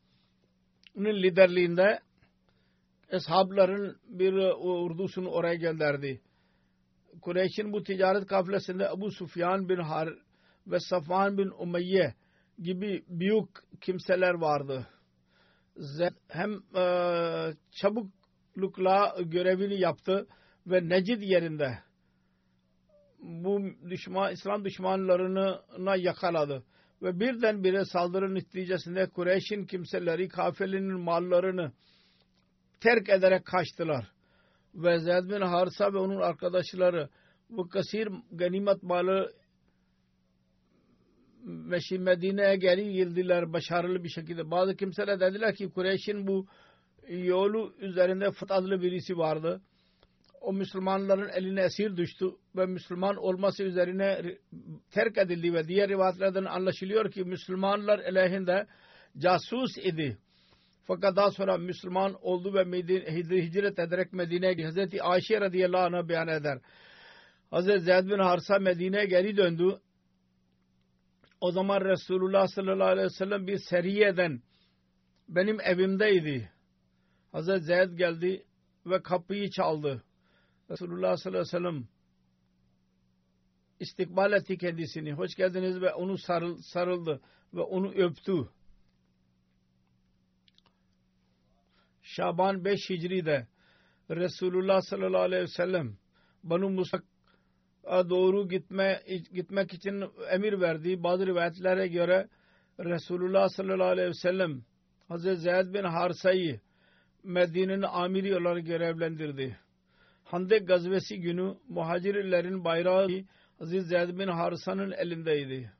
liderliğinde 1.22 2.00
eshabların 3.10 3.96
bir 4.08 4.32
ordusunu 4.54 5.28
oraya 5.28 5.54
gönderdi. 5.54 6.20
Kureyş'in 7.22 7.72
bu 7.72 7.82
ticaret 7.82 8.26
kafilesinde 8.26 8.88
Abu 8.88 9.10
Sufyan 9.10 9.68
bin 9.68 9.76
Har 9.76 10.08
ve 10.66 10.80
Safan 10.80 11.38
bin 11.38 11.50
Umayye 11.58 12.14
gibi 12.58 13.04
büyük 13.08 13.48
kimseler 13.80 14.34
vardı. 14.34 14.86
Zeyd 15.76 16.12
hem 16.28 16.52
e, 16.76 16.82
çabuklukla 18.60 19.14
görevini 19.22 19.80
yaptı 19.80 20.26
ve 20.66 20.88
Necid 20.88 21.22
yerinde 21.22 21.78
bu 23.18 23.60
düşman, 23.90 24.32
İslam 24.32 24.64
düşmanlarına 24.64 25.96
yakaladı 25.96 26.64
ve 27.02 27.20
birdenbire 27.20 27.84
saldırı 27.84 28.34
neticesinde 28.34 29.06
Kureyş'in 29.06 29.66
kimseleri 29.66 30.28
kafilenin 30.28 31.00
mallarını 31.00 31.72
terk 32.80 33.08
ederek 33.08 33.44
kaçtılar. 33.44 34.12
Ve 34.74 34.98
Zeyd 34.98 35.30
bin 35.30 35.40
Harsa 35.40 35.92
ve 35.92 35.98
onun 35.98 36.20
arkadaşları 36.20 37.08
bu 37.50 37.68
kasir 37.68 38.08
ganimet 38.32 38.82
malı 38.82 39.32
Meşi 41.44 41.98
Medine'ye 41.98 42.56
geri 42.56 42.92
girdiler 42.92 43.52
başarılı 43.52 44.04
bir 44.04 44.08
şekilde. 44.08 44.50
Bazı 44.50 44.76
kimseler 44.76 45.20
dediler 45.20 45.54
ki 45.54 45.70
Kureyş'in 45.70 46.26
bu 46.26 46.46
yolu 47.10 47.74
üzerinde 47.78 48.30
Fıt 48.30 48.50
adlı 48.50 48.82
birisi 48.82 49.18
vardı. 49.18 49.60
O 50.40 50.52
Müslümanların 50.52 51.28
eline 51.28 51.62
esir 51.62 51.96
düştü 51.96 52.26
ve 52.56 52.66
Müslüman 52.66 53.16
olması 53.16 53.62
üzerine 53.62 54.36
terk 54.90 55.18
edildi 55.18 55.54
ve 55.54 55.68
diğer 55.68 55.88
rivayetlerden 55.88 56.44
anlaşılıyor 56.44 57.10
ki 57.10 57.24
Müslümanlar 57.24 57.98
aleyhinde 57.98 58.66
casus 59.18 59.78
idi. 59.78 60.18
Fakat 60.86 61.16
daha 61.16 61.30
sonra 61.30 61.58
Müslüman 61.58 62.16
oldu 62.22 62.54
ve 62.54 62.64
Medine, 62.64 63.16
hicret 63.46 63.78
ederek 63.78 64.12
Medine'ye. 64.12 64.64
Hazreti 64.64 65.02
Ayşe 65.02 65.40
radıyallahu 65.40 65.82
anh'a 65.82 66.08
beyan 66.08 66.28
eder. 66.28 66.58
Hazreti 67.50 67.80
Zeyd 67.80 68.04
bin 68.04 68.18
Harsa 68.18 68.58
Medine'ye 68.58 69.04
geri 69.04 69.36
döndü. 69.36 69.78
O 71.40 71.52
zaman 71.52 71.80
Resulullah 71.80 72.46
sallallahu 72.46 72.88
aleyhi 72.88 73.06
ve 73.06 73.10
sellem 73.10 73.46
bir 73.46 73.58
seriyeden 73.58 74.42
benim 75.28 75.60
evimdeydi. 75.60 76.50
Hazreti 77.32 77.64
Zeyd 77.64 77.92
geldi 77.98 78.44
ve 78.86 79.02
kapıyı 79.02 79.50
çaldı. 79.50 80.04
Resulullah 80.70 81.16
sallallahu 81.16 81.40
aleyhi 81.40 81.54
ve 81.54 81.58
sellem 81.58 81.88
istikbal 83.80 84.32
etti 84.32 84.58
kendisini. 84.58 85.12
Hoş 85.12 85.34
geldiniz 85.34 85.80
ve 85.80 85.94
onu 85.94 86.18
sarıl, 86.18 86.58
sarıldı 86.62 87.20
ve 87.54 87.60
onu 87.60 87.92
öptü. 87.92 88.48
Şaban 92.02 92.64
5 92.64 92.90
Hicri'de 92.90 93.46
Resulullah 94.10 94.80
sallallahu 94.80 95.22
aleyhi 95.22 95.42
ve 95.42 95.48
sellem 95.48 95.96
Banu 96.42 96.70
Musak'a 96.70 98.10
doğru 98.10 98.48
gitme, 98.48 99.02
gitmek 99.32 99.74
için 99.74 100.04
emir 100.30 100.60
verdi. 100.60 101.02
Bazı 101.02 101.26
rivayetlere 101.26 101.88
göre 101.88 102.28
Resulullah 102.78 103.48
sallallahu 103.48 103.88
aleyhi 103.88 104.08
ve 104.08 104.14
sellem 104.14 104.62
Hazreti 105.08 105.40
Zeyd 105.40 105.74
bin 105.74 105.84
Harsa'yı 105.84 106.60
Medine'nin 107.24 107.82
amiri 107.82 108.36
olarak 108.36 108.66
görevlendirdi. 108.66 109.58
Handek 110.24 110.68
gazvesi 110.68 111.20
günü 111.20 111.56
muhacirlerin 111.68 112.64
bayrağı 112.64 113.08
Aziz 113.60 113.86
Zeyd 113.88 114.18
bin 114.18 114.28
Harsa'nın 114.28 114.90
elindeydi. 114.90 115.72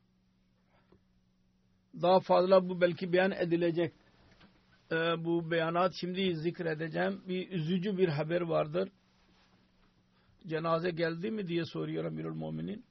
Daha 2.02 2.20
fazla 2.20 2.68
bu 2.68 2.80
belki 2.80 3.12
beyan 3.12 3.30
edilecek 3.30 3.94
e, 4.92 4.94
bu 5.24 5.50
beyanat 5.50 5.94
şimdi 6.00 6.36
zikredeceğim. 6.36 7.22
Bir 7.28 7.50
üzücü 7.50 7.98
bir 7.98 8.08
haber 8.08 8.40
vardır. 8.40 8.88
Cenaze 10.46 10.90
geldi 10.90 11.30
mi 11.30 11.48
diye 11.48 11.64
soruyor 11.64 12.04
Amirul 12.04 12.34
Muminin. 12.34 12.84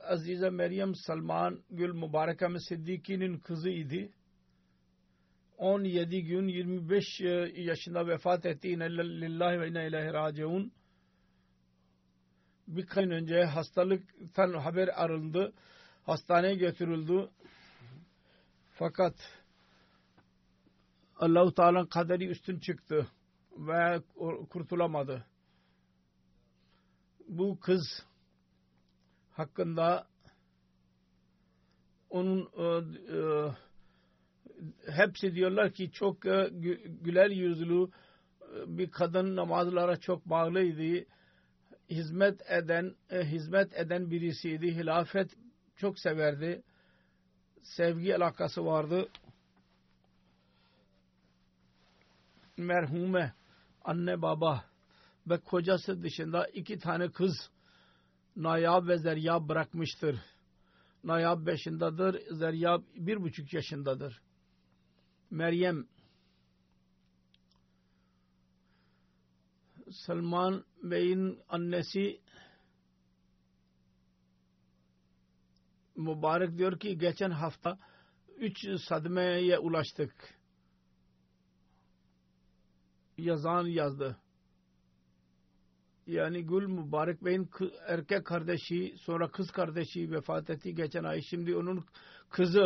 Azize 0.00 0.50
Meryem 0.50 0.94
Salman 0.94 1.62
Gül 1.70 1.92
Mübareke 1.92 2.58
Siddiki'nin 2.68 3.38
kızı 3.38 3.70
idi. 3.70 4.12
17 5.56 6.24
gün 6.24 6.48
25 6.48 7.20
e, 7.20 7.26
yaşında 7.56 8.06
vefat 8.06 8.46
etti. 8.46 8.68
İnne 8.68 8.90
lillahi 8.90 9.60
ve 9.60 9.68
inne 9.68 9.88
ilahi 9.88 10.12
raciun. 10.12 10.72
Bir 12.68 12.86
gün 12.86 13.10
önce 13.10 13.44
hastalıktan 13.44 14.52
haber 14.52 14.88
arıldı. 15.04 15.52
Hastaneye 16.02 16.54
götürüldü. 16.54 17.30
Fakat 18.70 19.14
Allahu 21.16 21.54
Teala'nın 21.54 21.86
kaderi 21.86 22.26
üstün 22.26 22.58
çıktı 22.58 23.06
ve 23.56 24.00
kurtulamadı. 24.50 25.26
Bu 27.28 27.60
kız 27.60 28.06
hakkında 29.32 30.06
onun 32.10 32.50
e, 32.56 32.64
e, 33.16 33.20
hepsi 34.90 35.34
diyorlar 35.34 35.72
ki 35.72 35.90
çok 35.90 36.26
e, 36.26 36.50
güler 37.00 37.30
yüzlü 37.30 37.82
e, 37.84 38.78
bir 38.78 38.90
kadın 38.90 39.36
namazlara 39.36 39.96
çok 39.96 40.26
bağlıydı. 40.30 41.06
Hizmet 41.90 42.50
eden 42.50 42.94
e, 43.10 43.24
hizmet 43.24 43.74
eden 43.74 44.10
birisiydi. 44.10 44.74
Hilafet 44.74 45.30
çok 45.76 45.98
severdi. 45.98 46.62
Sevgi 47.62 48.16
alakası 48.16 48.66
vardı. 48.66 49.08
Merhume 52.56 53.34
anne 53.84 54.22
baba 54.22 54.64
ve 55.26 55.38
kocası 55.38 56.02
dışında 56.02 56.46
iki 56.46 56.78
tane 56.78 57.10
kız 57.10 57.50
Nayab 58.36 58.88
ve 58.88 58.98
Zeryab 58.98 59.48
bırakmıştır. 59.48 60.20
Nayab 61.04 61.46
beşindadır, 61.46 62.20
Zeryab 62.30 62.82
bir 62.94 63.22
buçuk 63.22 63.52
yaşındadır. 63.52 64.20
Meryem 65.30 65.86
Salman 69.90 70.64
Bey'in 70.82 71.40
annesi 71.48 72.20
mübarek 75.96 76.58
diyor 76.58 76.78
ki 76.78 76.98
geçen 76.98 77.30
hafta 77.30 77.78
üç 78.36 78.66
sadmeye 78.88 79.58
ulaştık. 79.58 80.34
Yazan 83.18 83.66
yazdı. 83.66 84.16
Yani 86.06 86.46
Gül 86.46 86.66
Mübarek 86.66 87.24
Bey'in 87.24 87.50
erkek 87.86 88.26
kardeşi 88.26 88.94
sonra 88.98 89.30
kız 89.30 89.50
kardeşi 89.50 90.10
vefat 90.10 90.50
etti 90.50 90.74
geçen 90.74 91.04
ay. 91.04 91.20
Şimdi 91.22 91.56
onun 91.56 91.84
kızı 92.30 92.60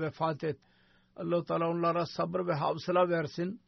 vefat 0.00 0.44
etti 0.44 0.75
allah 1.16 1.44
Teala 1.44 1.68
onlara 1.68 2.06
sabır 2.06 2.46
ve 2.46 2.54
havsala 2.54 3.08
versin. 3.08 3.60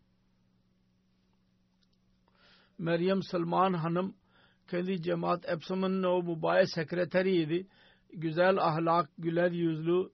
Meryem 2.79 3.23
Salman 3.23 3.73
Hanım 3.73 4.15
kendi 4.69 5.03
cemaat 5.03 5.49
Epsom'un 5.49 6.03
o 6.03 6.23
mübarek 6.23 6.69
sekreteriydi. 6.71 7.67
Güzel 8.13 8.59
ahlak, 8.59 9.11
güler 9.19 9.51
yüzlü, 9.51 10.11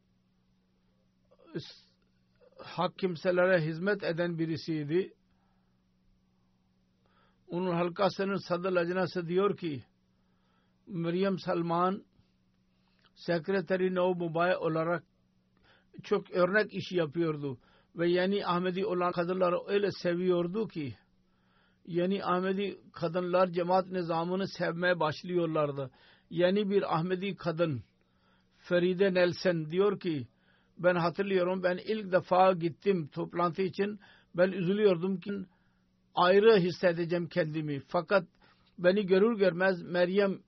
hak 2.59 2.99
kimselere 2.99 3.66
hizmet 3.66 4.05
eden 4.05 4.39
birisiydi. 4.39 5.14
Onun 7.49 7.74
halkasının 7.74 8.49
sadır 8.49 8.72
lajnası 8.72 9.26
diyor 9.26 9.57
ki 9.57 9.85
Meryem 10.87 11.39
Salman 11.39 12.05
sekreteri 13.14 13.95
no 13.95 14.14
mübarek 14.14 14.62
olarak 14.62 15.05
çok 16.03 16.30
örnek 16.30 16.74
işi 16.74 16.97
yapıyordu. 16.97 17.59
Ve 17.97 18.09
yani 18.11 18.47
Ahmedi 18.47 18.86
olan 18.86 19.12
kadınları 19.12 19.57
öyle 19.66 19.90
seviyordu 19.90 20.68
ki 20.68 20.95
yani 21.86 22.24
Ahmedi 22.24 22.80
kadınlar 22.92 23.49
cemaat 23.49 23.86
nizamını 23.86 24.49
sevmeye 24.49 25.01
başlıyorlardı. 25.01 25.90
Yani 26.30 26.70
bir 26.70 26.95
Ahmedi 26.97 27.36
kadın 27.36 27.82
Feride 28.59 29.14
Nelson 29.14 29.70
diyor 29.70 30.01
ki 30.01 30.26
ben 30.78 30.95
hatırlıyorum 30.95 31.62
ben 31.62 31.76
ilk 31.86 32.12
defa 32.12 32.53
gittim 32.53 33.09
toplantı 33.12 33.62
için 33.62 34.01
ben 34.36 34.53
üzülüyordum 34.53 35.20
ki 35.20 35.32
ayrı 36.14 36.57
hissedeceğim 36.57 37.28
kendimi. 37.28 37.80
Fakat 37.80 38.24
beni 38.78 39.07
görür 39.07 39.38
görmez 39.38 39.82
Meryem 39.82 40.38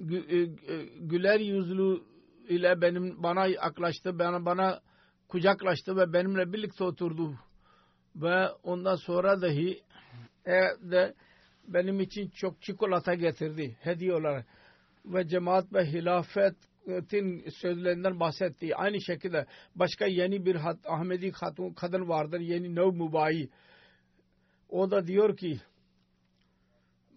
e, 0.00 0.44
güler 1.00 1.40
yüzlü 1.40 2.00
ile 2.48 2.80
benim 2.80 3.22
bana 3.22 3.46
yaklaştı, 3.46 4.18
bana, 4.18 4.44
bana 4.44 4.80
kucaklaştı 5.28 5.96
ve 5.96 6.12
benimle 6.12 6.52
birlikte 6.52 6.84
oturdu. 6.84 7.34
Ve 8.16 8.48
ondan 8.62 8.96
sonra 8.96 9.42
dahi 9.42 9.82
evde 10.44 11.14
benim 11.68 12.00
için 12.00 12.28
çok 12.28 12.62
çikolata 12.62 13.14
getirdi 13.14 13.76
hediye 13.80 14.14
olarak. 14.14 14.46
Ve 15.04 15.28
cemaat 15.28 15.72
ve 15.74 15.86
hilafetin 15.86 17.50
sözlerinden 17.60 18.20
bahsetti. 18.20 18.76
Aynı 18.76 19.00
şekilde 19.00 19.46
başka 19.74 20.06
yeni 20.06 20.46
bir 20.46 20.56
Ahmedi 20.86 21.32
hatun, 21.32 21.72
kadın 21.72 22.08
vardır. 22.08 22.40
Yeni 22.40 22.74
Nev 22.74 22.92
Mubayi. 22.92 23.50
O 24.68 24.90
da 24.90 25.06
diyor 25.06 25.36
ki 25.36 25.60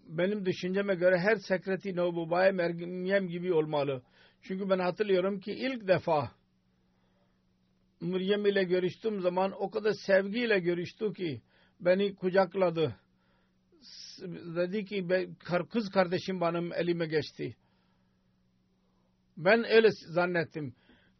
benim 0.08 0.46
düşünceme 0.46 0.94
göre 0.94 1.18
her 1.18 1.36
sekreti 1.36 1.96
Nev 1.96 2.12
Mubayi 2.12 2.52
Meryem 2.52 3.28
gibi 3.28 3.52
olmalı. 3.52 4.02
Çünkü 4.42 4.70
ben 4.70 4.78
hatırlıyorum 4.78 5.40
ki 5.40 5.52
ilk 5.52 5.88
defa 5.88 6.30
Meryem 8.00 8.46
ile 8.46 8.64
görüştüğüm 8.64 9.20
zaman 9.20 9.52
o 9.58 9.70
kadar 9.70 9.92
sevgiyle 10.06 10.58
görüştü 10.58 11.12
ki 11.12 11.42
beni 11.80 12.14
kucakladı. 12.14 12.96
Dedi 14.56 14.84
ki 14.84 15.08
kız 15.70 15.90
kardeşim 15.90 16.40
benim 16.40 16.72
elime 16.72 17.06
geçti. 17.06 17.56
Ben 19.36 19.64
öyle 19.64 19.88
zannettim 19.90 20.74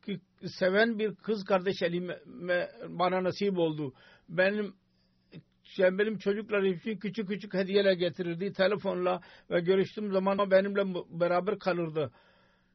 ki 0.06 0.20
seven 0.46 0.98
bir 0.98 1.14
kız 1.14 1.44
kardeş 1.44 1.82
elime 1.82 2.18
bana 2.88 3.24
nasip 3.24 3.58
oldu. 3.58 3.94
Benim 4.28 4.74
yani 5.76 5.98
benim 5.98 6.18
çocuklarım 6.18 6.74
için 6.74 6.96
küçük 6.96 7.28
küçük 7.28 7.54
hediyeler 7.54 7.92
getirirdi 7.92 8.52
telefonla 8.52 9.20
ve 9.50 9.60
görüştüğüm 9.60 10.12
zaman 10.12 10.50
benimle 10.50 10.84
beraber 11.10 11.58
kalırdı. 11.58 12.12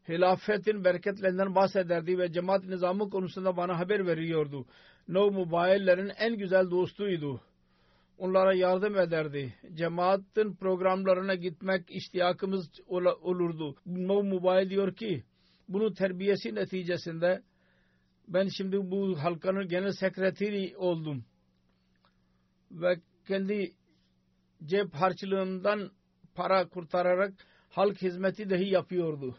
Hilafetin 0.09 0.83
bereketlerinden 0.83 1.55
bahsederdi 1.55 2.17
ve 2.17 2.31
cemaat 2.31 2.65
nizamı 2.65 3.09
konusunda 3.09 3.57
bana 3.57 3.79
haber 3.79 4.07
veriyordu. 4.07 4.65
No 5.07 5.31
Mobile'lerin 5.31 6.11
en 6.17 6.37
güzel 6.37 6.71
dostuydu. 6.71 7.41
Onlara 8.17 8.53
yardım 8.53 8.99
ederdi. 8.99 9.53
Cemaatin 9.73 10.55
programlarına 10.55 11.35
gitmek 11.35 11.91
iştiyakımız 11.91 12.69
olurdu. 13.21 13.75
No 13.85 14.23
Mobile 14.23 14.69
diyor 14.69 14.95
ki 14.95 15.23
bunun 15.69 15.93
terbiyesi 15.93 16.55
neticesinde 16.55 17.43
ben 18.27 18.47
şimdi 18.47 18.91
bu 18.91 19.23
halkanın 19.23 19.67
genel 19.67 19.91
sekreteri 19.91 20.77
oldum. 20.77 21.25
Ve 22.71 22.99
kendi 23.27 23.71
cep 24.65 24.93
harçlığımdan 24.93 25.91
para 26.35 26.69
kurtararak 26.69 27.33
halk 27.69 28.01
hizmeti 28.01 28.49
dahi 28.49 28.69
yapıyordu. 28.69 29.35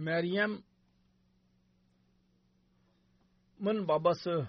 Meryem'in 0.00 0.64
babası 3.88 4.48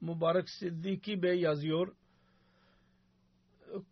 Mübarek 0.00 0.50
Siddiki 0.50 1.22
Bey 1.22 1.40
yazıyor. 1.40 1.94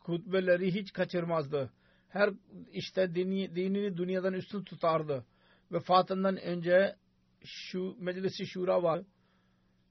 Kutbeleri 0.01 0.75
hiç 0.75 0.93
kaçırmazdı. 0.93 1.71
Her 2.09 2.31
işte 2.73 3.15
dini, 3.15 3.57
dinini 3.57 3.97
dünyadan 3.97 4.35
üstün 4.35 4.63
tutardı. 4.63 5.25
Vefatından 5.73 6.37
önce 6.37 6.97
şu 7.45 7.97
meclisi 7.99 8.47
şura 8.47 8.83
var. 8.83 9.03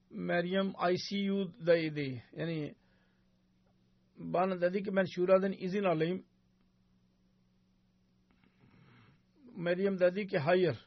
Meryem 0.10 0.74
ICU'daydı. 0.92 2.22
Yani 2.36 2.76
bana 4.18 4.62
dedi 4.62 4.84
ki 4.84 4.96
ben 4.96 5.06
şuradan 5.06 5.54
izin 5.58 5.84
alayım. 5.84 6.26
Meryem 9.58 10.00
dedi 10.00 10.28
ki 10.28 10.38
hayır 10.38 10.78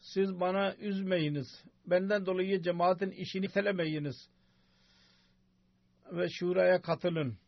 siz 0.00 0.40
bana 0.40 0.74
üzmeyiniz. 0.74 1.64
Benden 1.86 2.26
dolayı 2.26 2.62
cemaatin 2.62 3.10
işini 3.10 3.48
telemeyiniz. 3.48 4.28
Ve 6.12 6.28
şuraya 6.28 6.82
katılın. 6.82 7.38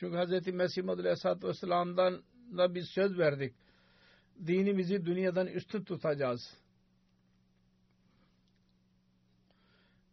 Çünkü 0.00 0.16
Hz. 0.16 0.46
Mesih 0.46 0.88
Aleyhisselatü 0.88 1.48
Vesselam'dan 1.48 2.22
da 2.56 2.74
biz 2.74 2.88
söz 2.94 3.18
verdik. 3.18 3.54
Dinimizi 4.46 5.06
dünyadan 5.06 5.46
üstün 5.46 5.84
tutacağız. 5.84 6.56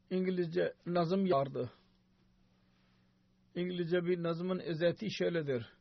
İngilizce 0.10 0.74
nazım 0.86 1.32
vardı. 1.32 1.72
İngilizce 3.56 4.06
bir 4.06 4.24
nazımın 4.24 4.60
özeti 4.60 5.12
şöyledir. 5.12 5.81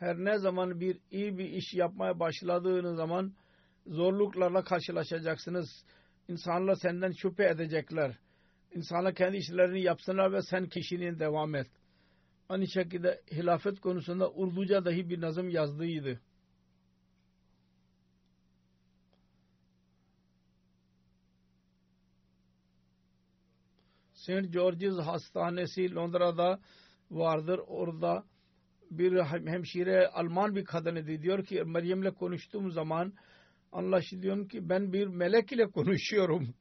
Her 0.00 0.16
ne 0.16 0.38
zaman 0.38 0.80
bir 0.80 0.98
iyi 1.10 1.38
bir 1.38 1.44
iş 1.44 1.74
yapmaya 1.74 2.20
başladığınız 2.20 2.96
zaman 2.96 3.34
zorluklarla 3.86 4.64
karşılaşacaksınız. 4.64 5.84
İnsanlar 6.28 6.74
senden 6.74 7.12
şüphe 7.12 7.48
edecekler. 7.48 8.18
İnsanlar 8.74 9.14
kendi 9.14 9.36
işlerini 9.36 9.82
yapsınlar 9.82 10.32
ve 10.32 10.42
sen 10.42 10.66
kişinin 10.66 11.18
devam 11.18 11.54
et. 11.54 11.66
Aynı 12.48 12.68
şekilde 12.68 13.22
hilafet 13.32 13.80
konusunda 13.80 14.30
Urduca 14.30 14.84
dahi 14.84 15.10
bir 15.10 15.20
nazım 15.20 15.48
yazdığıydı. 15.48 16.20
St. 24.14 24.52
George's 24.52 24.98
Hastanesi 24.98 25.94
Londra'da 25.94 26.60
vardır. 27.10 27.60
Orada 27.66 28.24
bir 28.90 29.20
hemşire 29.22 30.08
Alman 30.08 30.56
bir 30.56 30.64
kadın 30.64 30.96
idi. 30.96 31.22
Diyor 31.22 31.44
ki 31.44 31.62
Meryem'le 31.64 32.10
konuştuğum 32.10 32.70
zaman 32.70 33.12
anlaşılıyor 33.72 34.48
ki 34.48 34.68
ben 34.68 34.92
bir 34.92 35.06
melek 35.06 35.52
ile 35.52 35.70
konuşuyorum. 35.70 36.54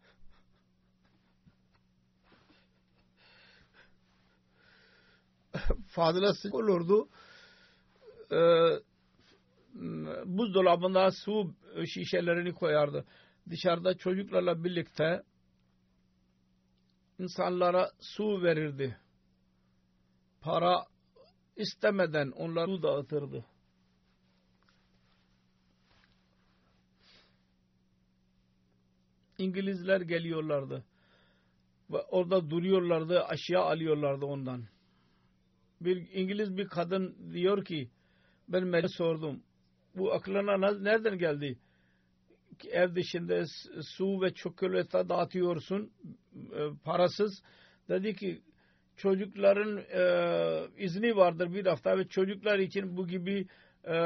Fazlası 5.88 6.50
olurdu. 6.52 7.10
Ee, 8.32 8.36
buzdolabında 10.26 11.12
su 11.12 11.54
şişelerini 11.86 12.54
koyardı. 12.54 13.06
Dışarıda 13.50 13.98
çocuklarla 13.98 14.64
birlikte 14.64 15.24
insanlara 17.20 17.92
su 18.00 18.44
verirdi. 18.44 18.98
Para 20.42 20.86
istemeden 21.60 22.32
onlara 22.32 22.66
su 22.66 22.84
dağıtırdı. 22.84 23.46
İngilizler 29.38 30.02
geliyorlardı. 30.02 30.84
Ve 31.92 31.98
orada 31.98 32.50
duruyorlardı, 32.50 33.24
aşağı 33.24 33.64
alıyorlardı 33.64 34.26
ondan. 34.26 34.66
Bir 35.82 36.12
İngiliz 36.12 36.58
bir 36.58 36.68
kadın 36.68 37.34
diyor 37.34 37.66
ki, 37.66 37.90
ben 38.48 38.64
Meri 38.64 38.90
sordum. 38.90 39.44
Bu 39.96 40.14
aklına 40.14 40.72
nereden 40.74 41.18
geldi? 41.18 41.60
Ev 42.70 42.96
dışında 42.96 43.44
su 43.82 44.22
ve 44.22 44.34
çikolata 44.34 45.10
dağıtıyorsun 45.10 45.92
e, 46.36 46.70
parasız. 46.84 47.44
Dedi 47.90 48.16
ki 48.16 48.42
çocukların 49.00 49.78
e, 49.78 50.84
izni 50.84 51.16
vardır 51.16 51.54
bir 51.54 51.66
hafta 51.66 51.98
ve 51.98 52.08
çocuklar 52.08 52.60
için 52.60 52.98
bu 52.98 53.08
gibi 53.08 53.48
e, 53.84 53.98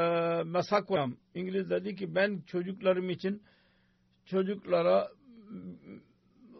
masak 0.44 0.88
koyam. 0.88 1.16
İngiliz 1.34 1.70
dedi 1.70 1.96
ki 1.96 2.14
ben 2.14 2.40
çocuklarım 2.46 3.10
için 3.10 3.42
çocuklara 4.26 5.08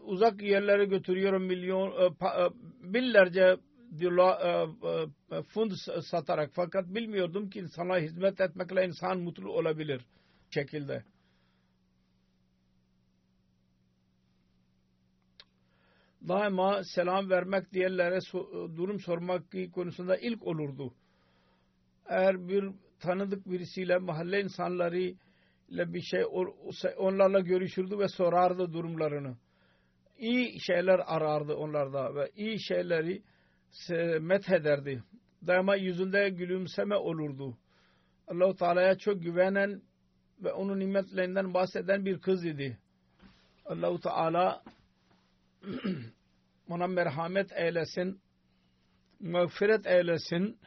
uzak 0.03 0.41
yerlere 0.41 0.85
götürüyorum 0.85 1.43
milyon 1.43 1.91
e, 1.91 2.05
e, 2.05 2.49
binlerce 2.93 3.57
dolar, 4.01 4.67
e, 5.31 5.43
fund 5.43 5.71
satarak 6.01 6.49
fakat 6.53 6.85
bilmiyordum 6.87 7.49
ki 7.49 7.67
sana 7.67 7.97
hizmet 7.97 8.41
etmekle 8.41 8.85
insan 8.85 9.19
mutlu 9.19 9.51
olabilir 9.51 10.01
şekilde. 10.49 11.03
Daima 16.27 16.83
selam 16.83 17.29
vermek 17.29 17.73
diğerlere 17.73 18.19
durum 18.77 18.99
sormak 18.99 19.43
konusunda 19.73 20.17
ilk 20.17 20.43
olurdu. 20.43 20.93
Eğer 22.05 22.47
bir 22.47 22.71
tanıdık 22.99 23.45
birisiyle 23.45 23.97
mahalle 23.97 24.41
insanları 24.41 24.99
ile 25.69 25.93
bir 25.93 26.01
şey 26.01 26.25
onlarla 26.97 27.39
görüşürdü 27.39 27.99
ve 27.99 28.07
sorardı 28.07 28.73
durumlarını. 28.73 29.37
İyi 30.17 30.59
şeyler 30.59 30.99
arardı 31.05 31.55
onlarda 31.55 32.15
ve 32.15 32.31
iyi 32.35 32.63
şeyleri 32.63 33.21
methederdi. 34.19 35.03
Daima 35.47 35.75
yüzünde 35.75 36.29
gülümseme 36.29 36.95
olurdu. 36.95 37.57
Allah-u 38.27 38.55
Teala'ya 38.55 38.97
çok 38.97 39.21
güvenen 39.21 39.81
ve 40.43 40.53
onun 40.53 40.79
nimetlerinden 40.79 41.53
bahseden 41.53 42.05
bir 42.05 42.19
kız 42.19 42.45
idi. 42.45 42.77
Allah-u 43.65 43.99
Teala 43.99 44.63
ona 46.69 46.87
merhamet 46.87 47.51
eylesin, 47.51 48.21
mağfiret 49.19 49.85
eylesin 49.87 50.59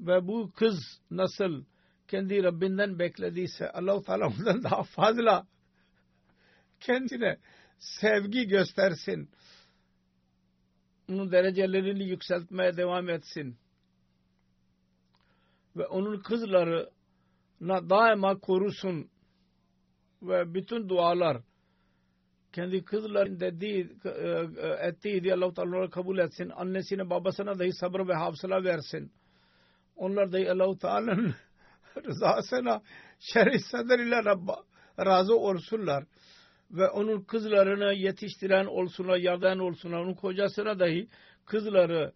ve 0.00 0.26
bu 0.26 0.52
kız 0.52 1.00
nasıl 1.10 1.64
kendi 2.08 2.42
Rabbinden 2.42 2.98
beklediyse 2.98 3.70
Allah-u 3.70 4.02
Teala 4.02 4.26
ondan 4.26 4.62
daha 4.64 4.82
fazla 4.82 5.46
kendine 6.80 7.36
sevgi 7.78 8.48
göstersin. 8.48 9.30
Onun 11.08 11.32
derecelerini 11.32 12.04
yükseltmeye 12.08 12.76
devam 12.76 13.08
etsin. 13.08 13.56
Ve 15.76 15.86
onun 15.86 16.20
kızlarına 16.20 17.90
daima 17.90 18.38
korusun. 18.38 19.10
Ve 20.22 20.54
bütün 20.54 20.88
dualar 20.88 21.42
kendi 22.52 22.84
kızların 22.84 23.40
dediği 23.40 23.92
e, 24.04 24.08
e, 24.08 24.88
ettiği 24.88 25.24
diye 25.24 25.34
Allah-u 25.34 25.54
Teala 25.54 25.90
kabul 25.90 26.18
etsin. 26.18 26.50
Annesine 26.56 27.10
babasına 27.10 27.58
dahi 27.58 27.72
sabır 27.72 28.08
ve 28.08 28.14
hafıza 28.14 28.64
versin. 28.64 29.12
Onlar 29.96 30.32
dahi 30.32 30.50
Allah-u 30.50 30.78
Teala'nın 30.78 31.34
rızasına 32.06 32.82
şerif 33.18 33.60
sadr 33.70 33.98
ile 33.98 34.22
razı 34.98 35.36
olsunlar 35.36 36.04
ve 36.70 36.88
onun 36.88 37.22
kızlarını 37.22 37.94
yetiştiren 37.94 38.66
olsunlar, 38.66 39.16
yardan 39.16 39.58
olsunlar, 39.58 39.98
onun 39.98 40.14
kocasına 40.14 40.78
dahi 40.78 41.08
kızları 41.46 42.12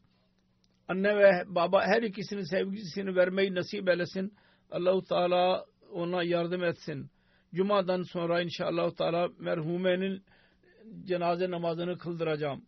anne 0.88 1.16
ve 1.16 1.44
baba 1.46 1.86
her 1.86 2.02
ikisinin 2.02 2.50
sevgisini 2.50 3.16
vermeyi 3.16 3.54
nasip 3.54 3.88
eylesin. 3.88 4.34
Allahu 4.70 5.04
Teala 5.04 5.64
ona 5.92 6.22
yardım 6.22 6.64
etsin. 6.64 7.10
Cuma'dan 7.54 8.02
sonra 8.02 8.42
inşallah 8.42 8.90
Teala 8.94 9.28
merhumenin 9.38 10.22
cenaze 11.04 11.50
namazını 11.50 11.98
kıldıracağım. 11.98 12.64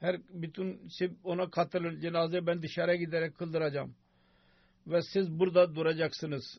Her 0.00 0.20
bütün 0.28 0.88
şey 0.88 1.10
ona 1.24 1.50
katılın. 1.50 2.00
Cenaze 2.00 2.46
ben 2.46 2.62
dışarı 2.62 2.96
giderek 2.96 3.34
kıldıracağım. 3.38 3.94
Ve 4.86 5.02
siz 5.02 5.30
burada 5.38 5.74
duracaksınız. 5.74 6.58